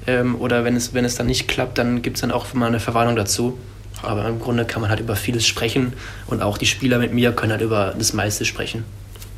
Ähm, 0.07 0.35
oder 0.39 0.63
wenn 0.63 0.75
es, 0.75 0.93
wenn 0.93 1.05
es 1.05 1.15
dann 1.15 1.27
nicht 1.27 1.47
klappt, 1.47 1.77
dann 1.77 2.01
gibt 2.01 2.17
es 2.17 2.21
dann 2.21 2.31
auch 2.31 2.53
mal 2.53 2.67
eine 2.67 2.79
Verwarnung 2.79 3.15
dazu. 3.15 3.57
Aber 4.01 4.25
im 4.27 4.39
Grunde 4.39 4.65
kann 4.65 4.81
man 4.81 4.89
halt 4.89 5.01
über 5.01 5.15
vieles 5.15 5.45
sprechen 5.45 5.93
und 6.27 6.41
auch 6.41 6.57
die 6.57 6.65
Spieler 6.65 6.97
mit 6.97 7.13
mir 7.13 7.31
können 7.31 7.51
halt 7.51 7.61
über 7.61 7.93
das 7.97 8.13
meiste 8.13 8.43
sprechen. 8.45 8.85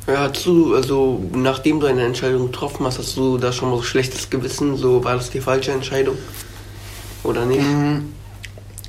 Ja, 0.06 0.30
hast 0.32 0.46
du, 0.46 0.74
also 0.76 1.20
nachdem 1.34 1.80
du 1.80 1.86
eine 1.86 2.04
Entscheidung 2.04 2.46
getroffen 2.52 2.86
hast, 2.86 2.98
hast 2.98 3.16
du 3.16 3.38
da 3.38 3.52
schon 3.52 3.70
mal 3.70 3.76
so 3.76 3.82
schlechtes 3.82 4.30
Gewissen? 4.30 4.76
So 4.76 5.02
war 5.02 5.16
das 5.16 5.30
die 5.30 5.40
falsche 5.40 5.72
Entscheidung? 5.72 6.16
Oder 7.24 7.44
nicht? 7.44 7.64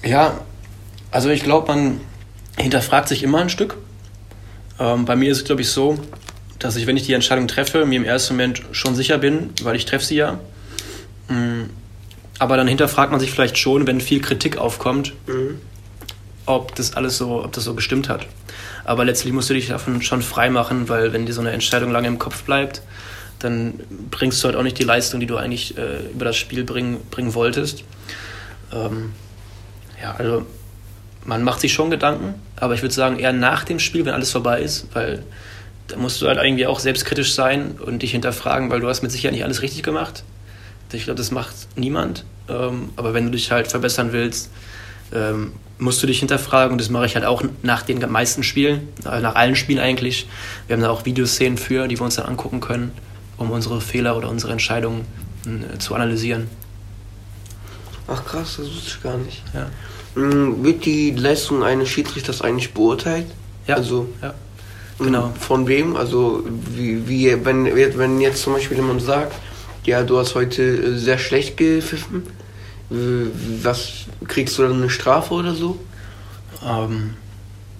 Ja, 0.03 0.39
also 1.09 1.29
ich 1.29 1.43
glaube, 1.43 1.67
man 1.73 1.99
hinterfragt 2.57 3.07
sich 3.07 3.23
immer 3.23 3.39
ein 3.39 3.49
Stück. 3.49 3.77
Ähm, 4.79 5.05
bei 5.05 5.15
mir 5.15 5.31
ist 5.31 5.39
es, 5.39 5.43
glaube 5.45 5.61
ich, 5.61 5.69
so, 5.69 5.97
dass 6.59 6.75
ich, 6.75 6.85
wenn 6.85 6.97
ich 6.97 7.03
die 7.07 7.13
Entscheidung 7.13 7.47
treffe, 7.47 7.85
mir 7.87 7.95
im 7.95 8.05
ersten 8.05 8.33
Moment 8.35 8.61
schon 8.71 8.93
sicher 8.93 9.17
bin, 9.17 9.49
weil 9.63 9.75
ich 9.75 9.85
treffe 9.85 10.05
sie 10.05 10.15
ja. 10.17 10.39
Mm, 11.29 11.63
Aber 12.39 12.57
dann 12.57 12.67
hinterfragt 12.67 13.09
man 13.09 13.19
sich 13.19 13.31
vielleicht 13.31 13.57
schon, 13.57 13.87
wenn 13.87 13.99
viel 14.01 14.21
Kritik 14.21 14.57
aufkommt, 14.57 15.13
Mhm. 15.25 15.59
ob 16.45 16.75
das 16.75 16.93
alles 16.93 17.17
so, 17.17 17.43
ob 17.43 17.51
das 17.53 17.63
so 17.63 17.73
gestimmt 17.73 18.07
hat. 18.09 18.27
Aber 18.87 19.03
letztlich 19.03 19.33
musst 19.33 19.49
du 19.49 19.53
dich 19.53 19.67
davon 19.67 20.01
schon 20.01 20.21
frei 20.21 20.49
machen, 20.49 20.87
weil 20.87 21.11
wenn 21.11 21.25
dir 21.25 21.33
so 21.33 21.41
eine 21.41 21.51
Entscheidung 21.51 21.91
lange 21.91 22.07
im 22.07 22.17
Kopf 22.17 22.43
bleibt, 22.43 22.81
dann 23.39 23.73
bringst 24.09 24.41
du 24.41 24.47
halt 24.47 24.55
auch 24.55 24.63
nicht 24.63 24.79
die 24.79 24.83
Leistung, 24.83 25.19
die 25.19 25.25
du 25.25 25.35
eigentlich 25.35 25.77
äh, 25.77 26.09
über 26.13 26.23
das 26.23 26.37
Spiel 26.37 26.63
bringen, 26.63 26.97
bringen 27.11 27.33
wolltest. 27.33 27.83
Ähm, 28.73 29.11
ja, 30.01 30.15
also 30.17 30.45
man 31.25 31.43
macht 31.43 31.59
sich 31.59 31.73
schon 31.73 31.91
Gedanken, 31.91 32.35
aber 32.55 32.75
ich 32.75 32.81
würde 32.81 32.95
sagen 32.95 33.19
eher 33.19 33.33
nach 33.33 33.65
dem 33.65 33.79
Spiel, 33.79 34.05
wenn 34.05 34.13
alles 34.13 34.31
vorbei 34.31 34.61
ist, 34.61 34.87
weil 34.93 35.23
da 35.89 35.97
musst 35.97 36.21
du 36.21 36.27
halt 36.27 36.39
irgendwie 36.41 36.65
auch 36.65 36.79
selbstkritisch 36.79 37.33
sein 37.33 37.77
und 37.85 38.01
dich 38.03 38.11
hinterfragen, 38.11 38.69
weil 38.69 38.79
du 38.79 38.87
hast 38.87 39.01
mit 39.01 39.11
Sicherheit 39.11 39.33
nicht 39.33 39.43
alles 39.43 39.61
richtig 39.61 39.83
gemacht. 39.83 40.23
Ich 40.93 41.03
glaube, 41.03 41.17
das 41.17 41.31
macht 41.31 41.53
niemand. 41.75 42.23
Ähm, 42.47 42.91
aber 42.95 43.13
wenn 43.13 43.25
du 43.25 43.31
dich 43.31 43.51
halt 43.51 43.67
verbessern 43.67 44.13
willst, 44.13 44.49
ähm, 45.13 45.51
musst 45.79 46.01
du 46.01 46.07
dich 46.07 46.19
hinterfragen 46.19 46.73
und 46.73 46.81
das 46.81 46.89
mache 46.89 47.05
ich 47.05 47.15
halt 47.15 47.25
auch 47.25 47.43
nach 47.61 47.83
den 47.83 47.99
meisten 48.11 48.43
Spielen, 48.43 48.87
äh, 49.05 49.19
nach 49.19 49.35
allen 49.35 49.55
Spielen 49.55 49.79
eigentlich. 49.79 50.27
Wir 50.67 50.75
haben 50.75 50.81
da 50.83 50.89
auch 50.89 51.05
Videoszenen 51.05 51.57
für, 51.57 51.87
die 51.87 51.99
wir 51.99 52.03
uns 52.03 52.15
dann 52.15 52.25
angucken 52.25 52.59
können, 52.59 52.91
um 53.37 53.51
unsere 53.51 53.81
Fehler 53.81 54.17
oder 54.17 54.29
unsere 54.29 54.51
Entscheidungen 54.51 55.05
äh, 55.45 55.77
zu 55.77 55.95
analysieren. 55.95 56.47
Ach 58.07 58.23
krass, 58.25 58.55
das 58.57 58.67
wusste 58.67 58.87
ich 58.87 59.03
gar 59.03 59.17
nicht. 59.17 59.43
Ja. 59.53 59.67
Mhm, 60.15 60.63
Wird 60.63 60.85
die 60.85 61.11
Leistung 61.11 61.63
eines 61.63 61.89
Schiedsrichters 61.89 62.41
eigentlich 62.41 62.73
beurteilt? 62.73 63.27
Ja. 63.67 63.75
Also 63.75 64.09
Ja. 64.21 64.33
Mhm. 64.99 65.03
Genau. 65.05 65.33
Von 65.39 65.67
wem? 65.67 65.95
Also 65.95 66.43
wie, 66.75 67.07
wie 67.07 67.45
wenn, 67.45 67.65
wenn 67.75 68.19
jetzt 68.19 68.41
zum 68.41 68.53
Beispiel 68.53 68.77
jemand 68.77 69.01
sagt, 69.01 69.33
ja, 69.85 70.03
du 70.03 70.17
hast 70.17 70.35
heute 70.35 70.63
äh, 70.63 70.97
sehr 70.97 71.17
schlecht 71.17 71.55
gepfiffen, 71.57 72.23
was 72.89 74.05
kriegst 74.27 74.57
du 74.57 74.63
dann 74.63 74.73
eine 74.73 74.89
Strafe 74.89 75.33
oder 75.33 75.53
so? 75.53 75.77
Ähm, 76.65 77.15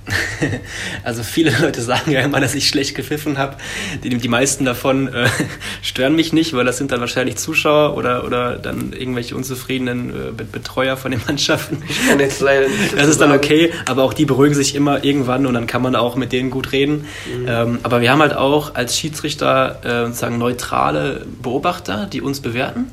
also 1.03 1.21
viele 1.21 1.51
Leute 1.59 1.81
sagen 1.81 2.11
ja 2.11 2.21
immer, 2.21 2.39
dass 2.39 2.55
ich 2.55 2.69
schlecht 2.69 2.95
gepfiffen 2.95 3.37
habe. 3.37 3.57
Die, 4.03 4.09
die 4.09 4.27
meisten 4.29 4.63
davon 4.63 5.07
äh, 5.09 5.27
stören 5.81 6.15
mich 6.15 6.31
nicht, 6.31 6.53
weil 6.53 6.63
das 6.65 6.77
sind 6.77 6.91
dann 6.91 7.01
wahrscheinlich 7.01 7.35
Zuschauer 7.37 7.95
oder, 7.97 8.23
oder 8.25 8.57
dann 8.57 8.93
irgendwelche 8.93 9.35
unzufriedenen 9.35 10.09
äh, 10.09 10.31
Be- 10.31 10.45
Betreuer 10.45 10.95
von 10.95 11.11
den 11.11 11.21
Mannschaften. 11.27 11.83
Ich 11.89 12.07
kann 12.07 12.19
jetzt 12.19 12.39
leider 12.39 12.67
nicht 12.69 12.97
Das 12.97 13.07
ist 13.07 13.19
dann 13.19 13.31
okay, 13.33 13.73
aber 13.85 14.03
auch 14.03 14.13
die 14.13 14.25
beruhigen 14.25 14.55
sich 14.55 14.75
immer 14.75 15.03
irgendwann 15.03 15.45
und 15.45 15.53
dann 15.53 15.67
kann 15.67 15.81
man 15.81 15.95
auch 15.95 16.15
mit 16.15 16.31
denen 16.31 16.51
gut 16.51 16.71
reden. 16.71 17.05
Ähm, 17.45 17.79
aber 17.83 17.99
wir 18.01 18.11
haben 18.11 18.21
halt 18.21 18.33
auch 18.33 18.75
als 18.75 18.97
Schiedsrichter 18.97 19.79
äh, 19.83 20.05
sozusagen 20.07 20.37
neutrale 20.37 21.25
Beobachter, 21.41 22.05
die 22.05 22.21
uns 22.21 22.39
bewerten. 22.41 22.91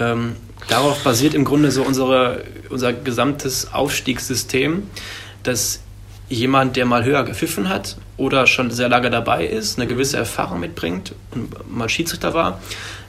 Ähm, 0.00 0.36
darauf 0.68 1.02
basiert 1.02 1.34
im 1.34 1.44
Grunde 1.44 1.70
so 1.70 1.82
unsere, 1.82 2.44
unser 2.68 2.92
gesamtes 2.92 3.72
Aufstiegssystem, 3.72 4.84
dass 5.42 5.80
jemand, 6.28 6.76
der 6.76 6.86
mal 6.86 7.04
höher 7.04 7.24
gepfiffen 7.24 7.68
hat 7.68 7.96
oder 8.16 8.46
schon 8.46 8.70
sehr 8.70 8.88
lange 8.88 9.10
dabei 9.10 9.46
ist, 9.46 9.78
eine 9.78 9.86
gewisse 9.86 10.16
Erfahrung 10.16 10.60
mitbringt 10.60 11.14
und 11.32 11.70
mal 11.70 11.88
Schiedsrichter 11.88 12.32
war, 12.34 12.60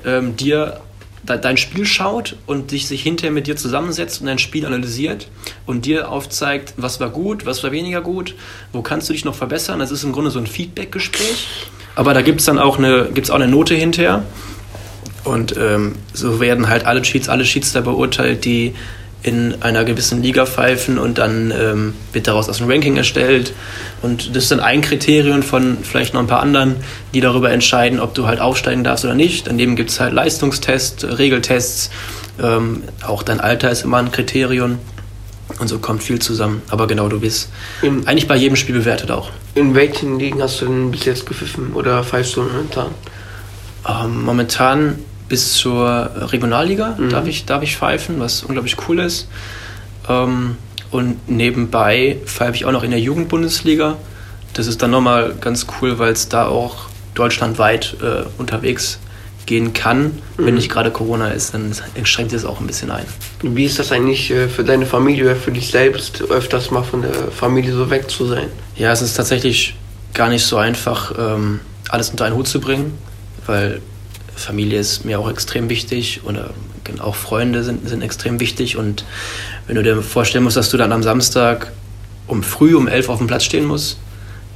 ähm, 0.05 0.35
dir 0.35 0.81
dein 1.25 1.55
Spiel 1.55 1.85
schaut 1.85 2.35
und 2.45 2.71
dich 2.71 2.87
sich 2.87 3.01
hinterher 3.01 3.31
mit 3.31 3.47
dir 3.47 3.55
zusammensetzt 3.55 4.19
und 4.19 4.27
dein 4.27 4.39
Spiel 4.39 4.65
analysiert 4.65 5.29
und 5.65 5.85
dir 5.85 6.09
aufzeigt, 6.09 6.73
was 6.75 6.99
war 6.99 7.09
gut, 7.09 7.45
was 7.45 7.63
war 7.63 7.71
weniger 7.71 8.01
gut, 8.01 8.35
wo 8.73 8.81
kannst 8.81 9.07
du 9.07 9.13
dich 9.13 9.23
noch 9.23 9.35
verbessern. 9.35 9.79
Das 9.79 9.91
ist 9.91 10.03
im 10.03 10.11
Grunde 10.11 10.31
so 10.31 10.39
ein 10.39 10.47
Feedback-Gespräch. 10.47 11.47
Aber 11.95 12.13
da 12.13 12.21
gibt 12.21 12.41
es 12.41 12.45
dann 12.45 12.59
auch 12.59 12.77
eine, 12.77 13.09
gibt's 13.13 13.29
auch 13.29 13.35
eine 13.35 13.47
Note 13.47 13.75
hinterher. 13.75 14.23
Und 15.23 15.55
ähm, 15.57 15.95
so 16.13 16.39
werden 16.39 16.67
halt 16.67 16.85
alle 16.85 17.01
Cheats, 17.01 17.29
alle 17.29 17.43
Cheats 17.43 17.71
da 17.71 17.81
beurteilt, 17.81 18.45
die 18.45 18.73
in 19.23 19.61
einer 19.61 19.85
gewissen 19.85 20.21
Liga 20.21 20.45
pfeifen 20.45 20.97
und 20.99 21.17
dann 21.17 21.51
ähm, 21.57 21.93
wird 22.11 22.27
daraus 22.27 22.49
aus 22.49 22.61
ein 22.61 22.69
Ranking 22.69 22.97
erstellt. 22.97 23.53
Und 24.01 24.35
das 24.35 24.43
ist 24.43 24.51
dann 24.51 24.59
ein 24.59 24.81
Kriterium 24.81 25.43
von 25.43 25.77
vielleicht 25.81 26.13
noch 26.13 26.19
ein 26.19 26.27
paar 26.27 26.41
anderen, 26.41 26.75
die 27.13 27.21
darüber 27.21 27.49
entscheiden, 27.49 28.01
ob 28.01 28.13
du 28.13 28.27
halt 28.27 28.41
aufsteigen 28.41 28.83
darfst 28.83 29.05
oder 29.05 29.15
nicht. 29.15 29.47
Daneben 29.47 29.77
gibt 29.77 29.91
es 29.91 30.01
halt 30.01 30.11
Leistungstests, 30.11 31.05
Regeltests, 31.17 31.89
ähm, 32.41 32.83
auch 33.05 33.23
dein 33.23 33.39
Alter 33.39 33.71
ist 33.71 33.83
immer 33.83 33.97
ein 33.97 34.11
Kriterium. 34.11 34.79
Und 35.59 35.67
so 35.67 35.79
kommt 35.79 36.03
viel 36.03 36.19
zusammen. 36.19 36.61
Aber 36.69 36.87
genau, 36.87 37.07
du 37.07 37.19
bist 37.19 37.49
in, 37.81 38.07
eigentlich 38.07 38.27
bei 38.27 38.35
jedem 38.35 38.55
Spiel 38.55 38.75
bewertet 38.75 39.11
auch. 39.11 39.29
In 39.55 39.75
welchen 39.75 40.19
Ligen 40.19 40.41
hast 40.41 40.61
du 40.61 40.65
denn 40.65 40.91
bis 40.91 41.05
jetzt 41.05 41.25
gepfiffen 41.25 41.73
oder 41.73 42.03
pfeifst 42.03 42.35
du 42.35 42.43
momentan? 42.43 42.87
Ähm, 43.87 44.23
momentan 44.23 44.99
bis 45.33 45.53
zur 45.53 46.11
Regionalliga 46.31 46.95
mhm. 46.95 47.09
darf, 47.09 47.25
ich, 47.25 47.45
darf 47.45 47.63
ich 47.63 47.75
pfeifen, 47.75 48.19
was 48.19 48.43
unglaublich 48.43 48.77
cool 48.87 48.99
ist. 48.99 49.27
Ähm, 50.07 50.57
und 50.91 51.27
nebenbei 51.27 52.17
pfeife 52.23 52.53
ich 52.53 52.65
auch 52.65 52.71
noch 52.71 52.83
in 52.83 52.91
der 52.91 52.99
Jugendbundesliga. 52.99 53.97
Das 54.53 54.67
ist 54.67 54.83
dann 54.83 54.91
nochmal 54.91 55.33
ganz 55.41 55.65
cool, 55.81 55.97
weil 55.97 56.11
es 56.11 56.29
da 56.29 56.45
auch 56.45 56.85
deutschlandweit 57.15 57.97
äh, 58.03 58.25
unterwegs 58.37 58.99
gehen 59.47 59.73
kann. 59.73 60.03
Mhm. 60.37 60.45
Wenn 60.45 60.53
nicht 60.53 60.69
gerade 60.69 60.91
Corona 60.91 61.29
ist, 61.29 61.55
dann 61.55 61.73
schränkt 62.03 62.31
es 62.33 62.45
auch 62.45 62.59
ein 62.59 62.67
bisschen 62.67 62.91
ein. 62.91 63.05
Wie 63.41 63.65
ist 63.65 63.79
das 63.79 63.91
eigentlich 63.91 64.29
äh, 64.29 64.47
für 64.47 64.63
deine 64.63 64.85
Familie 64.85 65.23
oder 65.23 65.35
für 65.35 65.51
dich 65.51 65.71
selbst, 65.71 66.21
öfters 66.29 66.69
mal 66.69 66.83
von 66.83 67.01
der 67.01 67.31
Familie 67.31 67.73
so 67.73 67.89
weg 67.89 68.07
zu 68.07 68.27
sein? 68.27 68.49
Ja, 68.75 68.91
es 68.91 69.01
ist 69.01 69.15
tatsächlich 69.15 69.75
gar 70.13 70.29
nicht 70.29 70.45
so 70.45 70.57
einfach, 70.57 71.11
ähm, 71.17 71.59
alles 71.89 72.11
unter 72.11 72.25
einen 72.25 72.35
Hut 72.35 72.47
zu 72.47 72.59
bringen, 72.59 72.99
weil 73.47 73.81
Familie 74.35 74.79
ist 74.79 75.05
mir 75.05 75.19
auch 75.19 75.29
extrem 75.29 75.69
wichtig 75.69 76.21
und 76.23 76.39
auch 76.99 77.15
Freunde 77.15 77.63
sind, 77.63 77.87
sind 77.87 78.01
extrem 78.01 78.39
wichtig. 78.39 78.77
Und 78.77 79.05
wenn 79.67 79.75
du 79.75 79.83
dir 79.83 80.01
vorstellen 80.01 80.43
musst, 80.43 80.57
dass 80.57 80.69
du 80.69 80.77
dann 80.77 80.91
am 80.91 81.03
Samstag 81.03 81.71
um 82.27 82.43
früh 82.43 82.75
um 82.75 82.87
elf 82.87 83.09
auf 83.09 83.17
dem 83.17 83.27
Platz 83.27 83.43
stehen 83.43 83.65
musst 83.65 83.97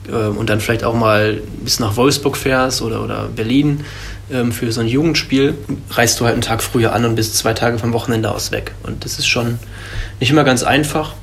äh, 0.08 0.12
und 0.12 0.50
dann 0.50 0.60
vielleicht 0.60 0.84
auch 0.84 0.96
mal 0.96 1.42
bis 1.64 1.80
nach 1.80 1.96
Wolfsburg 1.96 2.38
fährst 2.38 2.82
oder, 2.82 3.04
oder 3.04 3.30
Berlin 3.36 3.84
ähm, 4.32 4.52
für 4.52 4.72
so 4.72 4.82
ein 4.82 4.88
Jugendspiel, 4.88 5.56
reist 5.92 6.20
du 6.20 6.26
halt 6.26 6.34
einen 6.34 6.42
Tag 6.42 6.64
früher 6.64 6.94
an 6.94 7.06
und 7.06 7.16
bist 7.16 7.38
zwei 7.38 7.54
Tage 7.54 7.78
vom 7.78 7.94
Wochenende 7.94 8.32
aus 8.32 8.52
weg. 8.52 8.74
Und 8.84 9.06
das 9.06 9.20
ist 9.20 9.28
schon 9.28 9.60
nicht 10.20 10.32
immer 10.32 10.44
ganz 10.44 10.64
einfach, 10.64 11.14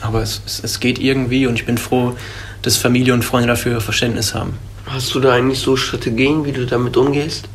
aber 0.00 0.22
es, 0.22 0.42
es, 0.46 0.62
es 0.62 0.80
geht 0.80 0.98
irgendwie 0.98 1.46
und 1.46 1.54
ich 1.54 1.66
bin 1.66 1.78
froh, 1.78 2.14
dass 2.62 2.76
Familie 2.76 3.14
und 3.14 3.24
Freunde 3.24 3.48
dafür 3.48 3.80
Verständnis 3.80 4.34
haben. 4.34 4.54
Hast 4.86 5.14
du 5.14 5.20
da 5.20 5.32
eigentlich 5.32 5.58
so 5.58 5.76
Strategien, 5.76 6.44
wie 6.44 6.52
du 6.52 6.64
damit 6.66 6.96
umgehst? 6.96 7.48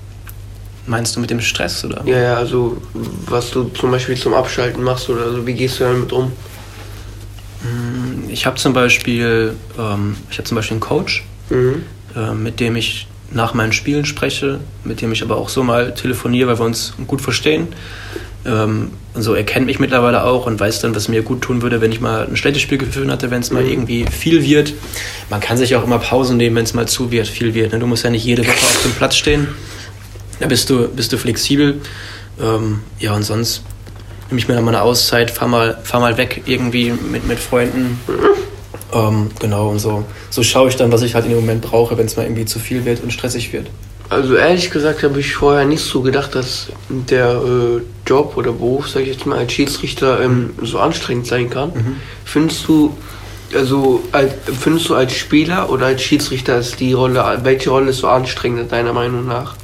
Meinst 0.92 1.16
du 1.16 1.22
mit 1.22 1.30
dem 1.30 1.40
Stress 1.40 1.86
oder? 1.86 2.04
Ja, 2.06 2.20
ja, 2.20 2.36
also 2.36 2.76
was 3.26 3.50
du 3.50 3.70
zum 3.70 3.92
Beispiel 3.92 4.18
zum 4.18 4.34
Abschalten 4.34 4.84
machst 4.84 5.10
oder 5.10 5.22
also 5.24 5.48
wie 5.48 5.54
gehst 5.54 5.80
du 5.80 5.86
damit 5.86 6.12
um? 6.12 6.34
Mm, 7.64 8.30
ich 8.30 8.46
habe 8.46 8.58
zum 8.58 8.74
Beispiel, 8.74 9.56
ähm, 9.80 10.18
ich 10.30 10.38
habe 10.38 10.50
zum 10.50 10.56
Beispiel 10.56 10.76
einen 10.76 10.82
Coach, 10.82 11.24
mhm. 11.50 11.84
äh, 12.14 12.34
mit 12.34 12.60
dem 12.60 12.76
ich 12.76 13.08
nach 13.32 13.54
meinen 13.54 13.72
Spielen 13.72 14.04
spreche, 14.04 14.60
mit 14.84 15.00
dem 15.00 15.14
ich 15.14 15.24
aber 15.24 15.38
auch 15.38 15.48
so 15.48 15.64
mal 15.64 15.94
telefoniere, 15.94 16.50
weil 16.50 16.60
wir 16.60 16.66
uns 16.66 16.92
gut 17.08 17.22
verstehen. 17.22 17.70
Ähm, 18.46 18.92
und 19.14 19.22
so 19.22 19.34
er 19.34 19.46
kennt 19.46 19.68
mich 19.68 19.80
mittlerweile 19.80 20.26
auch 20.26 20.46
und 20.46 20.60
weiß 20.60 20.82
dann, 20.82 20.94
was 20.94 21.08
mir 21.08 21.22
gut 21.22 21.42
tun 21.42 21.62
würde, 21.62 21.80
wenn 21.80 21.94
ich 21.94 22.02
mal 22.02 22.28
ein 22.28 22.36
schlechtes 22.36 22.64
Spiel 22.64 22.80
geführt 22.80 23.10
hatte, 23.10 23.32
wenn 23.32 23.40
es 23.40 23.50
mal 23.50 23.64
mhm. 23.64 23.70
irgendwie 23.70 24.06
viel 24.12 24.44
wird. 24.44 24.74
Man 25.30 25.40
kann 25.40 25.56
sich 25.56 25.74
auch 25.78 25.86
immer 25.86 26.00
Pausen 26.00 26.36
nehmen, 26.36 26.58
wenn 26.58 26.66
es 26.66 26.74
mal 26.74 26.90
zu 26.90 27.12
wird, 27.12 27.30
viel 27.30 27.54
wird. 27.54 27.72
Ne? 27.72 27.80
Du 27.80 27.88
musst 27.88 28.04
ja 28.04 28.10
nicht 28.10 28.26
jede 28.26 28.46
Woche 28.46 28.52
auf 28.52 28.82
dem 28.84 28.92
Platz 28.92 29.16
stehen. 29.16 29.48
Da 30.42 30.48
bist 30.48 30.70
du, 30.70 30.88
bist 30.88 31.14
du 31.14 31.18
flexibel. 31.18 31.80
Ähm, 32.42 32.80
ja, 33.00 33.16
und 33.16 33.24
sonst 33.24 33.62
nehme 34.30 34.40
ich 34.40 34.48
mir 34.48 34.56
dann 34.56 34.66
mal 34.66 34.76
eine 34.76 34.82
Auszeit, 34.82 35.30
fahr 35.30 35.48
mal, 35.48 35.78
fahr 35.84 36.00
mal 36.00 36.18
weg 36.18 36.44
irgendwie 36.46 36.92
mit, 36.92 37.28
mit 37.28 37.40
Freunden. 37.40 38.00
Ähm, 38.92 39.30
genau, 39.40 39.70
und 39.70 39.80
so, 39.80 40.04
so 40.30 40.42
schaue 40.42 40.70
ich 40.70 40.76
dann, 40.76 40.92
was 40.92 41.04
ich 41.04 41.14
halt 41.14 41.26
in 41.26 41.32
dem 41.32 41.42
Moment 41.42 41.62
brauche, 41.62 41.98
wenn 41.98 42.08
es 42.08 42.18
mal 42.18 42.24
irgendwie 42.24 42.46
zu 42.46 42.60
viel 42.60 42.86
wird 42.86 43.04
und 43.04 43.14
stressig 43.14 43.54
wird. 43.54 43.68
Also 44.10 44.36
ehrlich 44.36 44.72
gesagt 44.72 45.04
habe 45.04 45.20
ich 45.20 45.34
vorher 45.36 45.64
nicht 45.64 45.84
so 45.84 46.02
gedacht, 46.02 46.36
dass 46.36 46.68
der 46.90 47.30
äh, 47.30 47.82
Job 48.06 48.34
oder 48.36 48.52
Beruf, 48.52 48.90
sage 48.90 49.06
ich 49.06 49.14
jetzt 49.14 49.26
mal, 49.26 49.38
als 49.38 49.54
Schiedsrichter 49.54 50.22
ähm, 50.22 50.50
so 50.62 50.80
anstrengend 50.80 51.28
sein 51.28 51.50
kann. 51.50 51.70
Mhm. 51.70 51.96
Findest 52.26 52.68
du, 52.68 52.98
also 53.54 54.04
als, 54.12 54.34
findest 54.60 54.90
du 54.90 54.96
als 54.96 55.14
Spieler 55.14 55.70
oder 55.70 55.86
als 55.86 56.02
Schiedsrichter 56.02 56.58
ist 56.58 56.80
die 56.80 56.94
Rolle, 56.94 57.40
welche 57.44 57.70
Rolle 57.70 57.92
ist 57.92 58.00
so 58.00 58.08
anstrengend 58.08 58.72
deiner 58.72 58.92
Meinung 58.92 59.28
nach? 59.28 59.56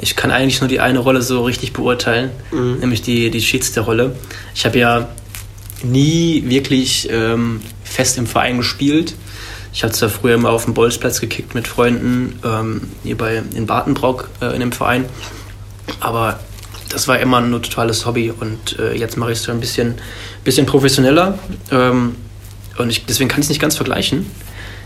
Ich 0.00 0.16
kann 0.16 0.30
eigentlich 0.30 0.60
nur 0.60 0.68
die 0.68 0.80
eine 0.80 0.98
Rolle 0.98 1.22
so 1.22 1.42
richtig 1.44 1.72
beurteilen, 1.72 2.30
mhm. 2.50 2.78
nämlich 2.80 3.02
die, 3.02 3.30
die 3.30 3.40
Schiedsrichterrolle. 3.40 4.16
Ich 4.54 4.64
habe 4.64 4.78
ja 4.78 5.08
nie 5.82 6.44
wirklich 6.46 7.08
ähm, 7.10 7.60
fest 7.84 8.18
im 8.18 8.26
Verein 8.26 8.58
gespielt. 8.58 9.14
Ich 9.72 9.82
habe 9.82 9.92
zwar 9.92 10.08
früher 10.08 10.34
immer 10.34 10.50
auf 10.50 10.64
dem 10.64 10.74
Bolzplatz 10.74 11.20
gekickt 11.20 11.54
mit 11.54 11.68
Freunden, 11.68 12.38
ähm, 12.44 12.80
hier 13.04 13.16
bei, 13.16 13.42
in 13.54 13.66
Bartenbrock 13.66 14.28
äh, 14.40 14.54
in 14.54 14.60
dem 14.60 14.72
Verein, 14.72 15.04
aber 16.00 16.40
das 16.88 17.06
war 17.06 17.18
immer 17.18 17.38
ein 17.38 17.50
totales 17.52 18.06
Hobby 18.06 18.30
und 18.30 18.78
äh, 18.78 18.94
jetzt 18.94 19.16
mache 19.16 19.32
ich 19.32 19.38
es 19.38 19.48
ein 19.48 19.60
bisschen, 19.60 19.96
bisschen 20.42 20.66
professioneller 20.66 21.38
ähm, 21.70 22.16
und 22.78 22.90
ich, 22.90 23.04
deswegen 23.06 23.28
kann 23.28 23.40
ich 23.40 23.46
es 23.46 23.50
nicht 23.50 23.60
ganz 23.60 23.76
vergleichen. 23.76 24.26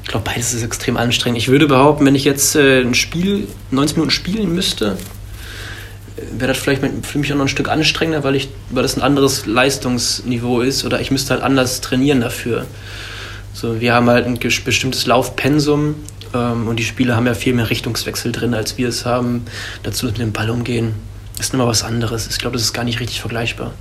Ich 0.02 0.08
glaube, 0.08 0.24
beides 0.28 0.52
ist 0.52 0.62
extrem 0.62 0.96
anstrengend. 0.96 1.38
Ich 1.38 1.48
würde 1.48 1.66
behaupten, 1.66 2.04
wenn 2.04 2.14
ich 2.14 2.24
jetzt 2.24 2.56
äh, 2.56 2.80
ein 2.80 2.94
Spiel, 2.94 3.46
90 3.70 3.96
Minuten 3.96 4.10
spielen 4.10 4.54
müsste, 4.54 4.96
wäre 6.32 6.52
das 6.52 6.58
vielleicht 6.58 6.82
für 7.02 7.18
mich 7.18 7.32
auch 7.32 7.36
noch 7.36 7.44
ein 7.44 7.48
Stück 7.48 7.68
anstrengender, 7.68 8.24
weil, 8.24 8.34
ich, 8.34 8.48
weil 8.70 8.82
das 8.82 8.96
ein 8.96 9.02
anderes 9.02 9.46
Leistungsniveau 9.46 10.60
ist 10.60 10.84
oder 10.84 11.00
ich 11.00 11.10
müsste 11.10 11.34
halt 11.34 11.42
anders 11.42 11.80
trainieren 11.80 12.20
dafür. 12.20 12.66
So, 13.54 13.80
wir 13.80 13.94
haben 13.94 14.08
halt 14.08 14.26
ein 14.26 14.38
bestimmtes 14.38 15.06
Laufpensum 15.06 15.94
ähm, 16.34 16.68
und 16.68 16.76
die 16.76 16.84
Spieler 16.84 17.16
haben 17.16 17.26
ja 17.26 17.34
viel 17.34 17.54
mehr 17.54 17.70
Richtungswechsel 17.70 18.32
drin, 18.32 18.54
als 18.54 18.78
wir 18.78 18.88
es 18.88 19.04
haben. 19.04 19.44
Dazu 19.82 20.06
mit 20.06 20.18
dem 20.18 20.32
Ball 20.32 20.50
umgehen 20.50 20.94
ist 21.38 21.52
nochmal 21.52 21.68
was 21.68 21.82
anderes. 21.82 22.28
Ich 22.28 22.38
glaube, 22.38 22.56
das 22.56 22.62
ist 22.62 22.72
gar 22.72 22.84
nicht 22.84 23.00
richtig 23.00 23.20
vergleichbar. 23.20 23.72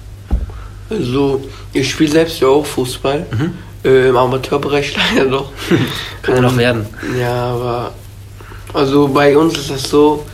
Also, 0.90 1.48
ich 1.74 1.90
spiele 1.90 2.12
selbst 2.12 2.40
ja 2.42 2.48
auch 2.48 2.66
Fußball. 2.66 3.26
Mhm. 3.32 3.54
Äh, 3.84 4.10
Im 4.10 4.18
Amateurbereich 4.18 4.96
leider 5.16 5.30
noch. 5.30 5.52
Kann 6.22 6.36
ja 6.36 6.42
noch 6.42 6.58
werden. 6.58 6.86
Ja, 7.20 7.54
aber. 7.54 7.92
Also 8.74 9.08
bei 9.08 9.36
uns 9.36 9.58
ist 9.58 9.70
das 9.70 9.84
so. 9.84 10.26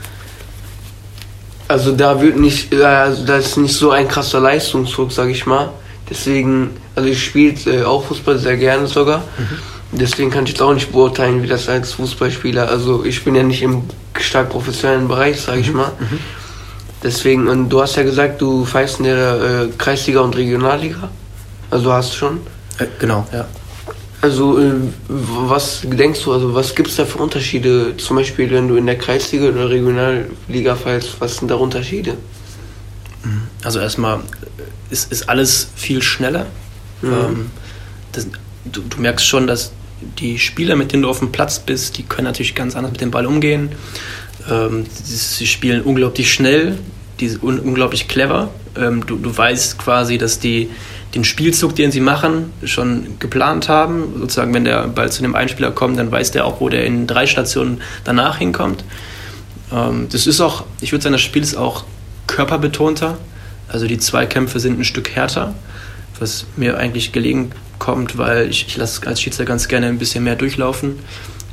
Also 1.68 1.92
da 1.94 2.22
wird 2.22 2.38
nicht. 2.38 2.74
Also 2.74 3.25
da 3.25 3.38
ist 3.38 3.58
nicht 3.58 3.75
so 3.75 3.92
ein 3.92 4.08
krasser 4.08 4.39
Leistungsdruck, 4.39 5.12
sag 5.12 5.30
ich 5.30 5.46
mal. 5.46 5.70
Deswegen. 6.10 6.72
Also 6.96 7.10
ich 7.10 7.24
spiele 7.24 7.56
äh, 7.66 7.84
auch 7.84 8.06
Fußball 8.06 8.38
sehr 8.38 8.58
gerne 8.58 8.88
sogar. 8.88 9.20
Mhm. 9.38 9.58
Deswegen 9.92 10.30
kann 10.30 10.44
ich 10.44 10.51
jetzt 10.51 10.62
auch 10.62 10.74
nicht 10.74 10.92
beurteilen, 10.92 11.42
wie 11.44 11.48
das 11.48 11.70
als 11.70 11.94
Fußballspieler. 11.94 12.68
Also 12.68 13.06
ich 13.06 13.24
bin 13.24 13.36
ja 13.36 13.44
nicht 13.44 13.62
im 13.62 13.84
stark 14.20 14.50
professionellen 14.50 15.08
Bereich, 15.08 15.39
sag 15.39 15.58
ich 15.58 15.70
mhm. 15.70 15.77
mal. 15.77 15.92
Mhm. 16.00 16.20
Deswegen, 17.04 17.48
und 17.48 17.70
du 17.70 17.82
hast 17.82 17.96
ja 17.96 18.04
gesagt, 18.04 18.42
du 18.42 18.66
pfeifst 18.66 19.00
in 19.00 19.06
der 19.06 19.42
äh, 19.42 19.68
Kreisliga 19.77 20.22
und 20.22 20.36
Regionalliga. 20.36 21.10
Also 21.70 21.94
hast 21.94 22.13
du 22.13 22.18
schon. 22.18 22.39
Äh, 22.77 22.88
genau, 23.00 23.27
ja. 23.31 23.48
Also, 24.22 24.60
äh, 24.60 24.74
was 25.07 25.81
denkst 25.84 26.24
du, 26.24 26.34
also 26.34 26.55
was 26.55 26.74
gibt 26.74 26.89
es 26.89 26.96
da 26.96 27.05
für 27.05 27.19
Unterschiede? 27.19 27.96
Zum 27.98 28.17
Beispiel, 28.17 28.50
wenn 28.50 28.67
du 28.67 28.75
in 28.75 28.86
der 28.86 28.98
Kreisliga 28.98 29.46
oder 29.46 29.69
Regionalliga 29.69 30.75
fällst, 30.75 31.22
was 31.22 31.38
sind 31.38 31.51
da 31.51 31.55
Unterschiede? 31.55 32.13
Mhm. 33.24 33.43
Also 33.63 33.79
erstmal 33.79 34.22
ist, 34.89 35.12
ist 35.12 35.29
alles 35.29 35.69
viel 35.75 36.01
schneller. 36.01 36.48
Mhm. 37.01 37.13
Ähm, 37.13 37.51
das, 38.12 38.27
du, 38.65 38.81
du, 38.81 39.00
merkst 39.00 39.25
schon, 39.25 39.46
dass 39.46 39.72
die 40.19 40.39
Spieler, 40.39 40.75
mit 40.75 40.93
denen 40.93 41.03
du 41.03 41.10
auf 41.10 41.19
dem 41.19 41.31
Platz 41.31 41.60
bist, 41.60 41.98
die 41.98 42.03
können 42.03 42.25
natürlich 42.25 42.55
ganz 42.55 42.75
anders 42.75 42.93
mit 42.93 43.01
dem 43.01 43.12
Ball 43.12 43.25
umgehen. 43.25 43.69
Ähm, 44.50 44.86
sie 44.91 45.46
spielen 45.46 45.81
unglaublich 45.81 46.31
schnell, 46.34 46.77
die 47.19 47.29
sind 47.29 47.43
unglaublich 47.43 48.07
clever. 48.07 48.50
Ähm, 48.75 49.05
du, 49.05 49.17
du 49.17 49.36
weißt 49.36 49.77
quasi, 49.77 50.17
dass 50.17 50.39
die 50.39 50.69
den 51.16 51.24
Spielzug, 51.24 51.76
den 51.76 51.92
sie 51.92 52.02
machen, 52.02 52.52
schon 52.64 53.20
geplant 53.20 53.70
haben. 53.70 54.14
Sozusagen, 54.20 54.54
wenn 54.54 54.66
der 54.66 54.88
Ball 54.88 55.12
zu 55.12 55.22
dem 55.22 55.36
Einspieler 55.36 55.72
kommt, 55.72 55.98
dann 55.98 56.12
weiß 56.12 56.32
der 56.32 56.46
auch, 56.46 56.60
wo 56.60 56.70
der 56.70 56.86
in 56.86 57.08
drei 57.08 57.28
Stationen 57.28 57.82
danach 58.04 58.38
hinkommt. 58.38 58.84
Ähm, 59.72 60.08
das 60.12 60.28
ist 60.28 60.42
auch, 60.42 60.66
ich 60.82 60.92
würde 60.92 61.04
sagen, 61.04 61.14
das 61.14 61.22
Spiel 61.22 61.42
ist 61.42 61.56
auch 61.56 61.86
körperbetonter. 62.28 63.18
Also 63.70 63.88
die 63.88 63.98
Zweikämpfe 63.98 64.60
sind 64.60 64.80
ein 64.80 64.86
Stück 64.86 65.10
härter, 65.16 65.56
was 66.20 66.46
mir 66.56 66.78
eigentlich 66.78 67.12
gelegen 67.12 67.52
kommt, 67.80 68.18
weil 68.18 68.50
ich, 68.50 68.68
ich 68.68 68.78
lasse 68.78 69.06
als 69.08 69.22
Schiedsrichter 69.22 69.50
ganz 69.50 69.68
gerne 69.68 69.88
ein 69.88 69.98
bisschen 69.98 70.24
mehr 70.24 70.36
durchlaufen. 70.36 71.00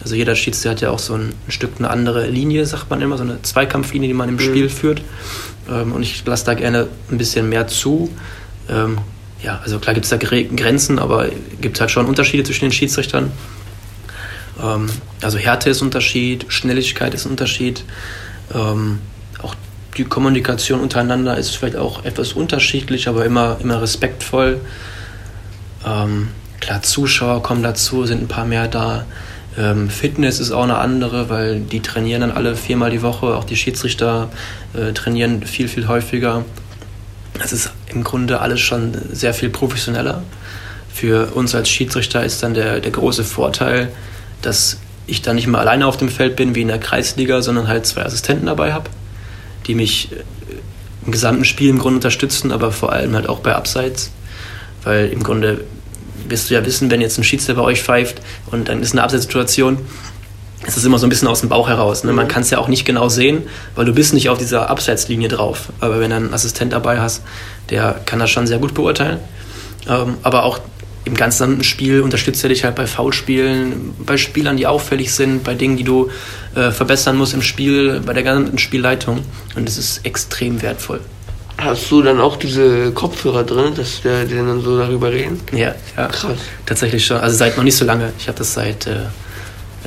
Also 0.03 0.17
jeder 0.17 0.37
Schiedsrichter 0.37 0.71
hat 0.71 0.81
ja 0.81 0.91
auch 0.91 0.99
so 0.99 1.15
ein, 1.15 1.33
ein, 1.47 1.51
Stück 1.51 1.73
eine 1.79 1.91
andere 1.91 2.27
Linie, 2.29 2.67
sagt 2.67 2.91
man 2.91 3.01
immer, 3.01 3.17
so 3.17 3.25
eine 3.25 3.41
Zweikampflinie, 3.43 4.09
die 4.09 4.15
man 4.15 4.29
im 4.29 4.35
mhm. 4.37 4.41
Spiel 4.41 4.69
führt. 4.69 5.03
ähm, 5.71 5.93
und 5.93 6.03
ich 6.03 6.25
lasse 6.27 6.45
da 6.45 6.55
gerne 6.55 6.89
ein 7.11 7.19
bisschen 7.19 7.49
mehr 7.49 7.67
zu. 7.69 8.11
Ähm, 8.69 8.99
ja, 9.45 9.61
also 9.63 9.79
klar 9.79 9.95
gibt 9.95 10.05
es 10.05 10.11
da 10.11 10.17
Grenzen, 10.17 10.99
aber 10.99 11.29
gibt 11.61 11.81
halt 11.81 11.91
schon 11.91 12.07
Unterschiede 12.07 12.45
zwischen 12.45 12.65
den 12.65 12.73
Schiedsrichtern. 12.73 13.31
Ähm, 14.63 14.89
also 15.23 15.39
Härte 15.39 15.71
ist 15.71 15.83
Unterschied, 15.83 16.47
Schnelligkeit 16.49 17.13
ist 17.15 17.27
Unterschied. 17.27 17.85
Ähm, 18.55 19.01
auch 19.43 19.55
die 19.99 20.05
Kommunikation 20.05 20.81
untereinander 20.81 21.37
ist 21.37 21.57
vielleicht 21.57 21.77
auch 21.77 22.05
etwas 22.05 22.33
unterschiedlich, 22.33 23.07
aber 23.07 23.27
immer, 23.27 23.59
immer 23.63 23.83
respektvoll. 23.83 24.61
Ähm, 25.87 26.29
klar, 26.61 26.83
Zuschauer 26.83 27.43
kommen 27.43 27.63
dazu, 27.63 28.07
sind 28.07 28.23
ein 28.23 28.29
paar 28.29 28.47
mehr 28.47 28.67
da. 28.67 29.05
Ähm, 29.59 29.91
Fitness 29.91 30.41
ist 30.41 30.53
auch 30.53 30.65
eine 30.65 30.79
andere, 30.79 31.29
weil 31.29 31.61
die 31.61 31.81
trainieren 31.81 32.23
dann 32.23 32.33
alle 32.33 32.57
viermal 32.57 32.91
die 32.91 33.03
Woche. 33.03 33.37
Auch 33.37 33.45
die 33.45 33.57
Schiedsrichter 33.57 34.31
äh, 34.73 34.93
trainieren 34.93 35.43
viel, 35.43 35.69
viel 35.69 35.87
häufiger. 35.87 36.45
Es 37.43 37.53
ist 37.53 37.71
im 37.88 38.05
Grunde 38.05 38.41
alles 38.41 38.61
schon 38.61 38.95
sehr 39.12 39.35
viel 39.35 39.50
professioneller. 39.50 40.23
Für 40.93 41.35
uns 41.35 41.55
als 41.55 41.69
Schiedsrichter 41.69 42.25
ist 42.25 42.43
dann 42.43 42.55
der, 42.55 42.81
der 42.81 42.93
große 42.93 43.25
Vorteil, 43.25 43.91
dass 44.43 44.79
ich 45.07 45.23
dann 45.23 45.37
nicht 45.37 45.47
mehr 45.47 45.61
alleine 45.61 45.87
auf 45.87 45.97
dem 45.97 46.09
Feld 46.09 46.37
bin 46.37 46.55
wie 46.55 46.62
in 46.62 46.69
der 46.69 46.79
Kreisliga, 46.79 47.43
sondern 47.43 47.69
halt 47.69 47.87
zwei 47.87 48.05
Assistenten 48.05 48.47
dabei 48.47 48.73
habe, 48.73 48.91
die 49.67 49.75
mich 49.75 50.12
äh, 50.12 50.17
im 51.05 51.12
gesamten 51.12 51.45
Spiel 51.45 51.71
im 51.71 51.79
Grunde 51.79 51.97
unterstützen, 51.97 52.53
aber 52.53 52.73
vor 52.73 52.93
allem 52.93 53.14
halt 53.14 53.29
auch 53.29 53.41
bei 53.41 53.55
Abseits. 53.55 54.11
Weil 54.85 55.09
im 55.09 55.23
Grunde 55.23 55.64
wirst 56.29 56.49
du 56.49 56.55
ja 56.55 56.64
wissen, 56.64 56.91
wenn 56.91 57.00
jetzt 57.00 57.19
ein 57.19 57.25
Schiedsrichter 57.25 57.61
bei 57.61 57.67
euch 57.67 57.83
pfeift 57.83 58.21
und 58.50 58.69
dann 58.69 58.81
ist 58.83 58.93
eine 58.93 59.03
Abseitssituation, 59.03 59.79
ist 60.66 60.76
das 60.76 60.85
immer 60.85 60.99
so 60.99 61.06
ein 61.06 61.11
bisschen 61.11 61.28
aus 61.28 61.40
dem 61.40 61.49
Bauch 61.49 61.68
heraus. 61.68 62.04
Ne? 62.04 62.12
Man 62.12 62.26
mhm. 62.26 62.30
kann 62.30 62.42
es 62.42 62.50
ja 62.50 62.59
auch 62.59 62.68
nicht 62.68 62.85
genau 62.85 63.09
sehen, 63.09 63.42
weil 63.75 63.85
du 63.85 63.92
bist 63.92 64.14
nicht 64.14 64.28
auf 64.28 64.38
dieser 64.38 64.71
Abseitslinie 64.71 65.28
drauf. 65.28 65.68
Aber 65.80 66.00
wenn 66.00 66.11
du 66.11 66.16
einen 66.16 66.35
Assistent 66.35 66.73
dabei 66.73 67.00
hast, 67.00 67.23
der 67.71 68.00
kann 68.06 68.18
das 68.18 68.30
schon 68.30 68.47
sehr 68.47 68.59
gut 68.59 68.75
beurteilen. 68.75 69.18
Ähm, 69.88 70.16
aber 70.23 70.44
auch 70.44 70.61
im 71.04 71.14
ganzen 71.14 71.62
Spiel 71.62 72.00
unterstützt 72.00 72.42
er 72.44 72.49
dich 72.49 72.64
halt 72.64 72.76
bei 72.76 72.87
Foulspielen, 72.87 73.94
bei 73.99 74.16
Spielern, 74.16 74.56
die 74.56 74.66
auffällig 74.66 75.12
sind, 75.12 75.44
bei 75.44 75.54
Dingen, 75.54 75.76
die 75.76 75.85
du 75.85 76.11
äh, 76.54 76.71
verbessern 76.71 77.16
musst 77.16 77.35
im 77.35 77.42
Spiel, 77.42 78.00
bei 78.00 78.14
der 78.14 78.23
ganzen 78.23 78.59
Spielleitung. 78.59 79.21
Und 79.54 79.68
das 79.68 79.76
ist 79.76 80.04
extrem 80.06 80.62
wertvoll. 80.62 81.00
Hast 81.59 81.90
du 81.90 82.02
dann 82.02 82.21
auch 82.21 82.37
diese 82.37 82.90
Kopfhörer 82.92 83.44
drin, 83.44 83.75
dass 83.76 84.00
der, 84.02 84.25
die 84.25 84.35
dann 84.35 84.61
so 84.62 84.78
darüber 84.78 85.12
reden? 85.12 85.40
Ja, 85.52 85.75
ja. 85.97 86.09
Krass. 86.09 86.38
Tatsächlich 86.66 87.06
schon. 87.06 87.18
Also 87.18 87.37
seit 87.37 87.56
noch 87.56 87.64
nicht 87.64 87.76
so 87.76 87.85
lange. 87.85 88.12
Ich 88.18 88.26
habe 88.26 88.38
das 88.38 88.54
seit 88.54 88.87
äh, 88.87 89.02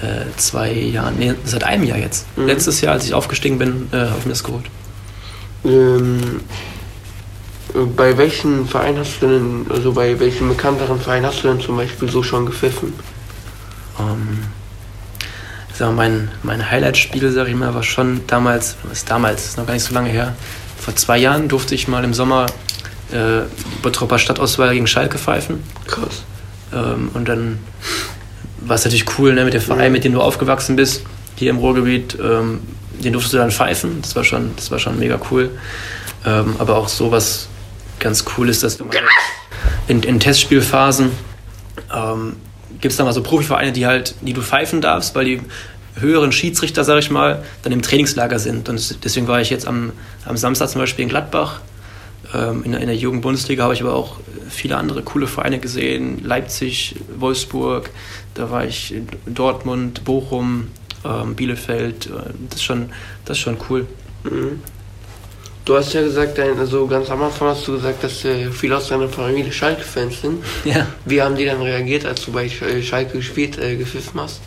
äh, 0.01 0.25
zwei 0.38 0.72
Jahren, 0.72 1.16
nee, 1.18 1.34
seit 1.44 1.63
einem 1.63 1.84
Jahr 1.84 1.98
jetzt. 1.98 2.25
Mhm. 2.38 2.48
Letztes 2.48 2.82
Jahr, 2.82 2.94
als 2.94 3.06
ich 3.06 3.13
aufgestiegen 3.13 3.58
bin, 3.58 3.89
äh, 3.92 3.98
habe 3.98 4.20
ich 4.20 4.25
mir 4.25 4.32
das 4.32 4.44
geholt. 4.44 4.66
Ähm, 5.66 6.42
bei 7.96 8.18
welchen 8.18 8.68
Verein 8.68 8.98
hast 8.98 9.22
du 9.22 9.27
denn, 9.27 9.66
also 9.70 9.94
bei 9.94 10.20
welchem 10.20 10.50
bekannteren 10.50 11.00
Verein 11.00 11.25
hast 11.25 11.44
du 11.44 11.50
denn 11.50 11.60
zum 11.60 11.77
Beispiel 11.77 12.10
so 12.10 12.24
schon 12.24 12.46
gepfiffen? 12.46 12.94
Ähm, 14.00 14.39
sag 15.74 15.96
mein, 15.96 16.30
mein 16.44 16.72
Highlight-Spiel, 16.72 17.32
sag 17.32 17.48
ich 17.48 17.56
mal, 17.56 17.74
war 17.74 17.84
schon 17.84 18.22
damals, 18.27 18.77
ist 18.92 19.10
damals, 19.10 19.46
ist 19.46 19.58
noch 19.58 19.66
gar 19.66 19.74
nicht 19.74 19.84
so 19.84 19.94
lange 19.94 20.10
her. 20.10 20.36
Vor 20.80 20.96
zwei 20.96 21.18
Jahren 21.18 21.48
durfte 21.48 21.75
ich 21.75 21.88
mal 21.88 22.04
im 22.04 22.13
Sommer 22.13 22.46
äh, 23.12 23.42
Bottropper 23.82 24.20
Stadtauswahl 24.20 24.74
gegen 24.74 24.88
Schalke 24.88 25.18
pfeifen. 25.18 25.63
Krass. 25.88 26.24
Ähm, 26.74 27.10
und 27.13 27.27
dann 27.27 27.60
war 28.68 28.76
es 28.76 28.86
natürlich 28.86 29.06
cool, 29.18 29.34
ne, 29.34 29.46
mit 29.46 29.54
dem 29.54 29.62
Verein, 29.62 29.92
mit 29.92 30.04
dem 30.04 30.14
du 30.14 30.22
aufgewachsen 30.22 30.76
bist, 30.76 31.04
hier 31.36 31.50
im 31.50 31.58
Ruhrgebiet, 31.58 32.18
ähm, 32.22 32.62
den 33.04 33.14
durftest 33.14 33.34
du 33.34 33.38
dann 33.38 33.52
pfeifen. 33.52 34.02
Das 34.02 34.16
war 34.16 34.24
schon, 34.24 34.52
das 34.56 34.72
war 34.72 34.80
schon 34.80 34.98
mega 35.00 35.20
cool. 35.32 35.52
Ähm, 36.26 36.56
aber 36.58 36.78
auch 36.78 36.88
sowas 36.88 37.48
ganz 38.00 38.26
cool 38.38 38.50
ist, 38.50 38.64
dass 38.64 38.78
du 38.78 38.86
in, 39.88 40.04
in 40.04 40.20
Testspielphasen 40.20 41.12
ähm, 41.94 42.36
gibt 42.82 42.92
es 42.92 42.98
da 42.98 43.04
mal 43.04 43.14
so 43.14 43.24
Profivereine, 43.24 43.72
die 43.72 43.86
halt, 43.86 44.16
die 44.22 44.34
du 44.34 44.42
pfeifen 44.42 44.82
darfst, 44.82 45.16
weil 45.16 45.26
die 45.26 45.42
höheren 45.96 46.32
Schiedsrichter, 46.32 46.84
sag 46.84 47.00
ich 47.00 47.10
mal, 47.10 47.44
dann 47.64 47.74
im 47.74 47.82
Trainingslager 47.82 48.40
sind. 48.40 48.70
Und 48.70 49.04
deswegen 49.04 49.28
war 49.28 49.42
ich 49.42 49.50
jetzt 49.50 49.68
am, 49.68 49.92
am 50.26 50.38
Samstag 50.38 50.70
zum 50.70 50.82
Beispiel 50.82 51.04
in 51.04 51.10
Gladbach. 51.10 51.62
Ähm, 52.34 52.64
in, 52.64 52.74
in 52.74 52.88
der 52.88 52.96
Jugendbundesliga 52.96 53.64
habe 53.64 53.74
ich 53.74 53.82
aber 53.82 53.96
auch 53.96 54.18
viele 54.50 54.77
andere 54.77 55.04
coole 55.04 55.27
Vereine 55.27 55.60
gesehen. 55.60 56.24
Leipzig, 56.24 56.96
Wolfsburg, 57.18 57.90
da 58.33 58.50
war 58.50 58.66
ich 58.66 58.94
in 58.94 59.07
Dortmund, 59.25 60.03
Bochum, 60.03 60.70
ähm, 61.05 61.36
Bielefeld. 61.36 62.07
Äh, 62.07 62.33
das, 62.50 62.60
ist 62.60 62.64
schon, 62.64 62.90
das 63.25 63.38
ist 63.38 63.44
schon 63.44 63.57
cool. 63.70 63.86
Mhm. 64.24 64.62
Du 65.66 65.75
hast 65.75 65.92
ja 65.92 66.01
gesagt, 66.01 66.40
also 66.40 66.88
ganz 66.88 67.10
am 67.10 67.22
Anfang 67.22 67.50
hast 67.50 67.68
du 67.68 67.74
gesagt, 67.74 68.01
dass 68.01 68.24
äh, 68.24 68.50
viele 68.51 68.77
aus 68.77 68.88
deiner 68.88 69.10
Familie 69.10 69.51
Schalke-Fans 69.51 70.22
sind. 70.22 70.44
Ja. 70.64 70.88
Wie 71.03 71.22
haben 71.22 71.36
die 71.36 71.46
dann 71.46 71.62
reagiert, 71.62 72.05
als 72.05 72.24
du 72.24 72.31
bei 72.31 72.46
äh, 72.46 72.81
Schalke 72.81 73.18
gespielt, 73.18 73.57
äh, 73.57 73.75
gepfiffen 73.75 74.22
hast? 74.22 74.40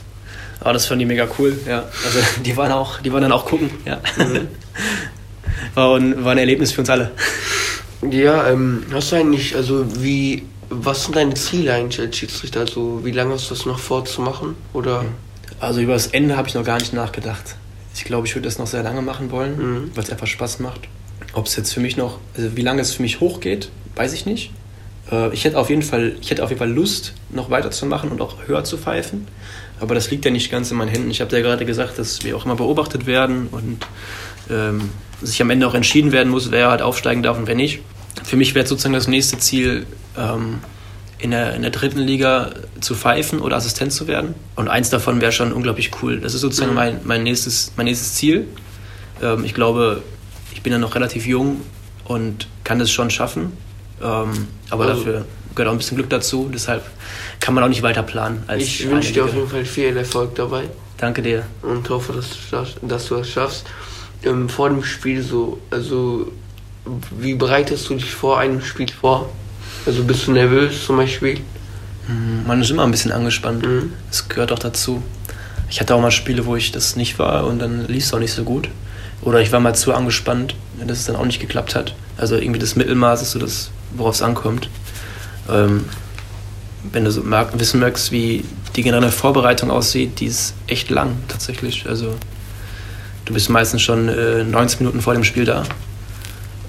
Oh, 0.65 0.73
das 0.73 0.87
fanden 0.87 1.01
die 1.01 1.07
mega 1.07 1.29
cool, 1.39 1.59
ja. 1.67 1.85
Also 2.05 2.21
die 2.45 2.57
waren 2.57 2.73
auch, 2.73 3.01
die 3.01 3.13
waren 3.13 3.23
dann 3.23 3.33
auch 3.33 3.45
gucken, 3.45 3.71
ja. 3.85 4.01
Mhm. 4.17 4.49
War, 5.75 5.97
ein, 5.97 6.25
war 6.25 6.33
ein 6.33 6.39
Erlebnis 6.39 6.73
für 6.73 6.81
uns 6.81 6.91
alle. 6.91 7.13
Ja, 8.09 8.49
ähm, 8.49 8.85
hast 8.93 9.13
du 9.13 9.17
eigentlich, 9.17 9.55
also 9.55 9.85
wie, 10.03 10.45
was 10.71 11.05
sind 11.05 11.17
deine 11.17 11.35
Ziele 11.35 11.75
eigentlich 11.75 12.01
als 12.01 12.17
Schiedsrichter? 12.17 12.61
Also 12.61 13.05
wie 13.05 13.11
lange 13.11 13.35
hast 13.35 13.51
du 13.51 13.55
das 13.55 13.67
noch 13.67 13.79
vorzumachen? 13.79 14.55
Oder? 14.73 15.05
Also 15.59 15.81
über 15.81 15.93
das 15.93 16.07
Ende 16.09 16.37
habe 16.37 16.49
ich 16.49 16.55
noch 16.55 16.65
gar 16.65 16.79
nicht 16.79 16.93
nachgedacht. 16.93 17.57
Ich 17.95 18.05
glaube, 18.05 18.27
ich 18.27 18.35
würde 18.35 18.47
das 18.47 18.59
noch 18.59 18.67
sehr 18.67 18.83
lange 18.83 19.03
machen 19.03 19.31
wollen, 19.31 19.59
mhm. 19.59 19.91
weil 19.95 20.05
es 20.05 20.11
einfach 20.11 20.27
Spaß 20.27 20.61
macht. 20.61 20.81
Ob 21.33 21.47
es 21.47 21.57
jetzt 21.57 21.75
für 21.75 21.81
mich 21.81 21.97
noch, 21.97 22.19
also 22.37 22.57
wie 22.57 22.63
lange 22.63 22.81
es 22.81 22.95
für 22.95 23.03
mich 23.03 23.21
hochgeht, 23.21 23.71
weiß 23.97 24.13
ich 24.15 24.25
nicht. 24.27 24.53
Äh, 25.11 25.33
ich 25.35 25.45
hätte 25.45 25.59
auf 25.59 25.69
jeden 25.69 25.83
Fall, 25.83 26.17
ich 26.21 26.31
hätte 26.31 26.43
auf 26.43 26.51
jeden 26.51 26.59
Fall 26.59 26.71
Lust, 26.71 27.15
noch 27.31 27.51
weiterzumachen 27.51 28.11
und 28.11 28.21
auch 28.23 28.37
höher 28.47 28.65
zu 28.65 28.79
pfeifen. 28.79 29.27
Aber 29.81 29.95
das 29.95 30.11
liegt 30.11 30.25
ja 30.25 30.31
nicht 30.31 30.51
ganz 30.51 30.71
in 30.71 30.77
meinen 30.77 30.89
Händen. 30.89 31.11
Ich 31.11 31.21
habe 31.21 31.35
ja 31.37 31.43
gerade 31.43 31.65
gesagt, 31.65 31.99
dass 31.99 32.25
wir 32.25 32.37
auch 32.37 32.45
immer 32.45 32.57
beobachtet 32.57 33.07
werden 33.07 33.49
und 33.51 33.87
ähm, 34.51 34.91
sich 35.23 35.41
am 35.43 35.51
Ende 35.51 35.67
auch 35.67 35.75
entschieden 35.75 36.13
werden 36.13 36.29
muss, 36.29 36.51
wer 36.51 36.71
halt 36.71 36.83
aufsteigen 36.83 37.23
darf 37.23 37.39
und 37.39 37.47
wer 37.47 37.55
nicht. 37.55 37.81
Für 38.25 38.37
mich 38.37 38.55
wäre 38.55 38.67
sozusagen 38.67 38.95
das 38.95 39.09
nächste 39.09 39.39
Ziel, 39.39 39.87
ähm, 40.17 40.59
in, 41.19 41.31
der, 41.33 41.55
in 41.55 41.63
der 41.63 41.71
dritten 41.71 42.01
Liga 42.01 42.51
zu 42.81 42.95
pfeifen 42.95 43.41
oder 43.41 43.57
Assistent 43.57 43.93
zu 43.93 44.07
werden. 44.07 44.35
Und 44.57 44.69
eins 44.69 44.91
davon 44.91 45.21
wäre 45.21 45.33
schon 45.33 45.53
unglaublich 45.53 45.91
cool. 46.03 46.21
Das 46.21 46.35
ist 46.35 46.41
sozusagen 46.41 46.71
mhm. 46.71 46.77
mein, 46.77 47.01
mein, 47.05 47.23
nächstes, 47.23 47.73
mein 47.77 47.87
nächstes 47.87 48.15
Ziel. 48.15 48.47
Ähm, 49.23 49.45
ich 49.45 49.55
glaube, 49.55 50.03
ich 50.53 50.63
bin 50.63 50.73
ja 50.73 50.79
noch 50.79 50.95
relativ 50.95 51.27
jung 51.27 51.61
und 52.05 52.49
kann 52.65 52.79
das 52.79 52.91
schon 52.91 53.11
schaffen. 53.11 53.53
Ähm, 54.03 54.49
aber 54.71 54.87
also, 54.87 55.05
dafür 55.05 55.25
gehört 55.55 55.69
auch 55.69 55.73
ein 55.73 55.79
bisschen 55.79 55.97
Glück 55.97 56.11
dazu. 56.11 56.51
Deshalb 56.53 56.83
kann 57.39 57.55
man 57.55 57.65
auch 57.65 57.69
nicht 57.69 57.83
weiter 57.83 58.03
planen. 58.03 58.43
ich 58.57 58.89
wünsche 58.89 59.13
dir 59.13 59.25
auf 59.25 59.35
jeden 59.35 59.49
Fall 59.49 59.65
viel 59.65 59.97
Erfolg 59.97 60.35
dabei. 60.35 60.65
Danke 60.97 61.23
dir. 61.23 61.47
Und 61.63 61.89
hoffe, 61.89 62.13
dass 62.13 62.29
du, 62.51 62.87
dass 62.87 63.07
du 63.07 63.17
das 63.17 63.29
schaffst. 63.29 63.67
Ähm, 64.23 64.49
vor 64.49 64.69
dem 64.69 64.85
Spiel 64.85 65.23
so, 65.23 65.59
also 65.71 66.31
wie 67.19 67.35
bereitest 67.35 67.89
du 67.89 67.95
dich 67.95 68.13
vor 68.13 68.39
einem 68.39 68.63
Spiel 68.63 68.91
vor? 68.91 69.31
Also 69.87 70.05
bist 70.05 70.27
du 70.27 70.33
nervös 70.33 70.85
zum 70.85 70.97
Beispiel? 70.97 71.41
Hm, 72.07 72.47
man 72.47 72.61
ist 72.61 72.71
immer 72.71 72.85
ein 72.85 72.91
bisschen 72.91 73.13
angespannt. 73.13 73.65
Mhm. 73.65 73.93
Das 74.09 74.29
gehört 74.29 74.53
auch 74.53 74.59
dazu. 74.59 75.03
Ich 75.71 75.81
hatte 75.81 75.95
auch 75.95 76.01
mal 76.01 76.11
Spiele, 76.11 76.47
wo 76.47 76.57
ich 76.57 76.73
das 76.73 76.97
nicht 76.97 77.19
war 77.19 77.47
und 77.47 77.61
dann 77.61 77.87
lief 77.87 78.05
es 78.05 78.13
auch 78.13 78.19
nicht 78.19 78.33
so 78.33 78.45
gut. 78.45 78.69
Oder 79.23 79.41
ich 79.41 79.53
war 79.53 79.61
mal 79.61 79.75
zu 79.75 79.95
angespannt, 79.95 80.55
dass 80.85 80.99
es 80.99 81.07
dann 81.07 81.17
auch 81.17 81.25
nicht 81.25 81.41
geklappt 81.41 81.75
hat. 81.75 81.95
Also 82.17 82.37
irgendwie 82.37 82.59
das 82.59 82.75
Mittelmaß 82.75 83.23
ist 83.23 83.33
so 83.33 83.39
das, 83.39 83.71
worauf 83.93 84.15
es 84.15 84.23
ankommt. 84.23 84.69
Ähm, 85.49 85.85
wenn 86.93 87.05
du 87.05 87.11
so 87.11 87.23
wissen 87.25 87.81
möchtest, 87.81 88.11
wie 88.13 88.45
die 88.75 88.83
generelle 88.83 89.13
Vorbereitung 89.13 89.71
aussieht, 89.71 90.21
die 90.21 90.27
ist 90.27 90.55
echt 90.67 90.91
lang 90.91 91.19
tatsächlich. 91.29 91.87
Also 91.87 92.15
du 93.31 93.35
bist 93.35 93.49
meistens 93.49 93.81
schon 93.83 94.09
äh, 94.09 94.43
90 94.43 94.81
Minuten 94.81 95.01
vor 95.01 95.15
dem 95.15 95.23
Spiel 95.23 95.45
da. 95.45 95.63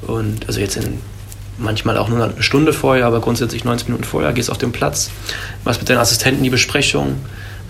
Und 0.05 0.45
also 0.47 0.59
jetzt 0.59 0.77
in 0.77 0.99
manchmal 1.57 1.97
auch 1.97 2.07
nur 2.07 2.23
eine 2.23 2.43
Stunde 2.43 2.71
vorher, 2.71 3.07
aber 3.07 3.19
grundsätzlich 3.19 3.63
90 3.63 3.87
Minuten 3.87 4.03
vorher, 4.03 4.31
gehst 4.31 4.51
auf 4.51 4.59
den 4.59 4.71
Platz, 4.71 5.09
machst 5.65 5.81
mit 5.81 5.89
deinen 5.89 5.97
Assistenten 5.97 6.43
die 6.43 6.49
Besprechung, 6.51 7.17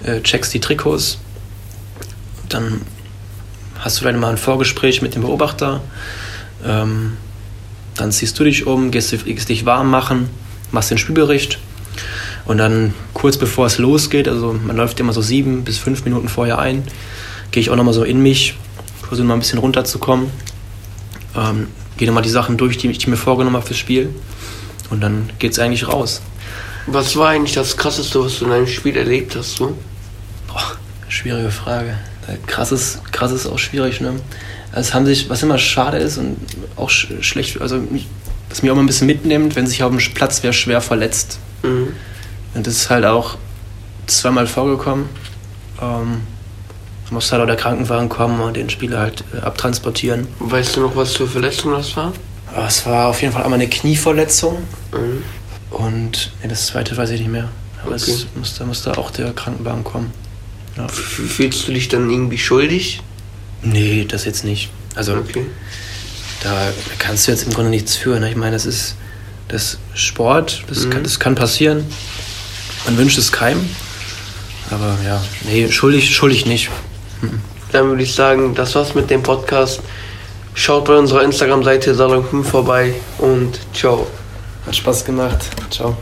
äh, 0.04 0.20
checkst 0.22 0.54
die 0.54 0.60
Trikots, 0.60 1.20
dann 2.50 2.82
hast 3.80 3.98
du 3.98 4.02
vielleicht 4.02 4.20
mal 4.20 4.30
ein 4.30 4.38
Vorgespräch 4.38 5.02
mit 5.02 5.16
dem 5.16 5.22
Beobachter, 5.22 5.82
ähm, 6.66 7.18
dann 7.96 8.12
ziehst 8.12 8.38
du 8.40 8.44
dich 8.44 8.68
um, 8.68 8.92
gehst, 8.92 9.12
gehst 9.26 9.50
dich 9.50 9.66
warm 9.66 9.90
machen, 9.90 10.30
machst 10.72 10.92
den 10.92 10.98
Spielbericht. 10.98 11.60
Und 12.46 12.58
dann 12.58 12.94
kurz 13.14 13.38
bevor 13.38 13.68
es 13.68 13.78
losgeht, 13.78 14.28
also 14.28 14.54
man 14.54 14.76
läuft 14.76 15.00
immer 15.00 15.14
so 15.14 15.22
sieben 15.22 15.64
bis 15.64 15.78
fünf 15.78 16.04
Minuten 16.04 16.28
vorher 16.28 16.60
ein, 16.60 16.84
gehe 17.52 17.62
ich 17.62 17.70
auch 17.70 17.76
nochmal 17.76 17.94
so 17.94 18.04
in 18.04 18.22
mich, 18.22 18.56
versuche 19.12 19.28
mal 19.28 19.34
ein 19.34 19.42
bisschen 19.42 19.60
runterzukommen, 19.60 20.32
ähm, 21.36 21.68
gehe 21.98 22.08
nochmal 22.08 22.24
die 22.24 22.30
Sachen 22.30 22.56
durch, 22.56 22.78
die 22.78 22.90
ich 22.90 23.08
mir 23.08 23.18
vorgenommen 23.18 23.58
habe 23.58 23.66
fürs 23.66 23.78
Spiel 23.78 24.10
und 24.90 25.02
dann 25.02 25.30
geht 25.38 25.52
es 25.52 25.60
eigentlich 25.60 25.86
raus. 25.86 26.22
Was 26.88 27.18
war 27.18 27.28
eigentlich 27.28 27.54
das 27.54 27.76
Krasseste, 27.76 28.24
was 28.24 28.40
du 28.40 28.46
in 28.46 28.54
einem 28.54 28.68
Spiel 28.68 28.96
erlebt 28.96 29.36
hast? 29.36 29.58
So? 29.58 29.78
Boah, 30.48 30.64
schwierige 31.10 31.52
Frage. 31.52 31.98
Krass 32.48 32.72
ist, 32.72 33.04
krass 33.12 33.34
ist 33.34 33.48
auch 33.48 33.60
schwierig, 33.60 34.00
ne? 34.00 34.14
Es 34.72 34.94
haben 34.94 35.06
sich, 35.06 35.30
was 35.30 35.44
immer 35.44 35.58
schade 35.58 35.98
ist 35.98 36.18
und 36.18 36.38
auch 36.78 36.90
sch 36.90 37.10
schlecht, 37.20 37.60
also 37.60 37.84
was 38.50 38.64
mir 38.64 38.72
auch 38.72 38.78
mal 38.78 38.84
ein 38.84 38.88
bisschen 38.88 39.08
mitnimmt, 39.08 39.58
wenn 39.58 39.68
sich 39.68 39.84
auf 39.84 39.92
dem 39.92 40.14
Platz 40.14 40.42
wer 40.42 40.54
schwer 40.54 40.80
verletzt. 40.80 41.38
Mhm. 41.64 41.90
Und 42.54 42.66
das 42.66 42.76
ist 42.76 42.90
halt 42.90 43.04
auch 43.04 43.36
zweimal 44.08 44.48
vorgekommen. 44.48 45.10
Ähm, 45.82 46.22
es 47.12 47.14
musste 47.14 47.34
halt 47.34 47.42
auch 47.44 47.48
der 47.48 47.58
Krankenwagen 47.58 48.08
kommen 48.08 48.40
und 48.40 48.56
den 48.56 48.70
Spieler 48.70 49.00
halt 49.00 49.26
äh, 49.36 49.42
abtransportieren. 49.42 50.30
Weißt 50.40 50.78
du 50.78 50.80
noch, 50.80 50.96
was 50.96 51.18
für 51.18 51.28
Verletzung 51.28 51.74
das 51.74 51.98
war? 51.98 52.14
Aber 52.56 52.68
es 52.68 52.86
war 52.86 53.08
auf 53.10 53.22
jeden 53.22 53.34
Fall 53.34 53.44
einmal 53.44 53.60
eine 53.60 53.68
Knieverletzung 53.70 54.60
Mhm. 54.94 55.24
und 55.72 56.32
nee, 56.42 56.48
das 56.48 56.68
zweite 56.68 56.96
weiß 56.96 57.10
ich 57.10 57.20
nicht 57.20 57.30
mehr. 57.30 57.50
Aber 57.84 57.96
Okay. 57.96 58.12
es 58.12 58.28
musste, 58.36 58.64
musste 58.64 58.98
auch 58.98 59.12
der 59.12 59.34
Krankenwagen 59.34 59.84
kommen. 59.84 60.14
Ja. 60.78 60.88
Fühlst 60.88 61.68
du 61.68 61.74
dich 61.74 61.90
dann 61.90 62.10
irgendwie 62.10 62.38
schuldig? 62.38 63.02
Nee, 63.62 64.06
das 64.08 64.24
jetzt 64.24 64.46
nicht. 64.46 64.70
Also 64.96 65.16
Okay. 65.16 65.46
da 66.44 66.70
kannst 66.98 67.28
du 67.28 67.32
jetzt 67.32 67.44
im 67.44 67.52
Grunde 67.52 67.72
nichts 67.72 67.98
für. 67.98 68.22
Ne? 68.22 68.30
Ich 68.30 68.38
meine, 68.38 68.52
das 68.54 68.66
ist 68.66 68.96
das 69.50 69.80
Sport, 69.96 70.64
das, 70.70 70.86
Mhm. 70.86 70.90
kann, 70.92 71.04
das 71.04 71.20
kann 71.20 71.36
passieren. 71.36 71.84
Man 72.86 72.98
wünscht 72.98 73.18
es 73.18 73.34
keinem. 73.34 73.70
Aber 74.70 74.98
ja, 75.06 75.22
nee, 75.44 75.70
schuldig, 75.70 76.16
schuldig 76.16 76.46
nicht. 76.46 76.70
Dann 77.72 77.88
würde 77.88 78.04
ich 78.04 78.14
sagen, 78.14 78.54
das 78.56 78.76
war's 78.76 78.96
mit 78.96 79.10
dem 79.10 79.24
Podcast. 79.24 79.82
Schaut 80.54 80.86
bei 80.86 80.98
unserer 80.98 81.24
Instagram-Seite 81.24 81.96
Salon 81.96 82.26
5 82.26 82.50
vorbei 82.50 82.94
und 83.20 83.60
ciao. 83.74 84.08
Hat 84.66 84.76
Spaß 84.76 85.06
gemacht. 85.06 85.50
Ciao. 85.70 85.96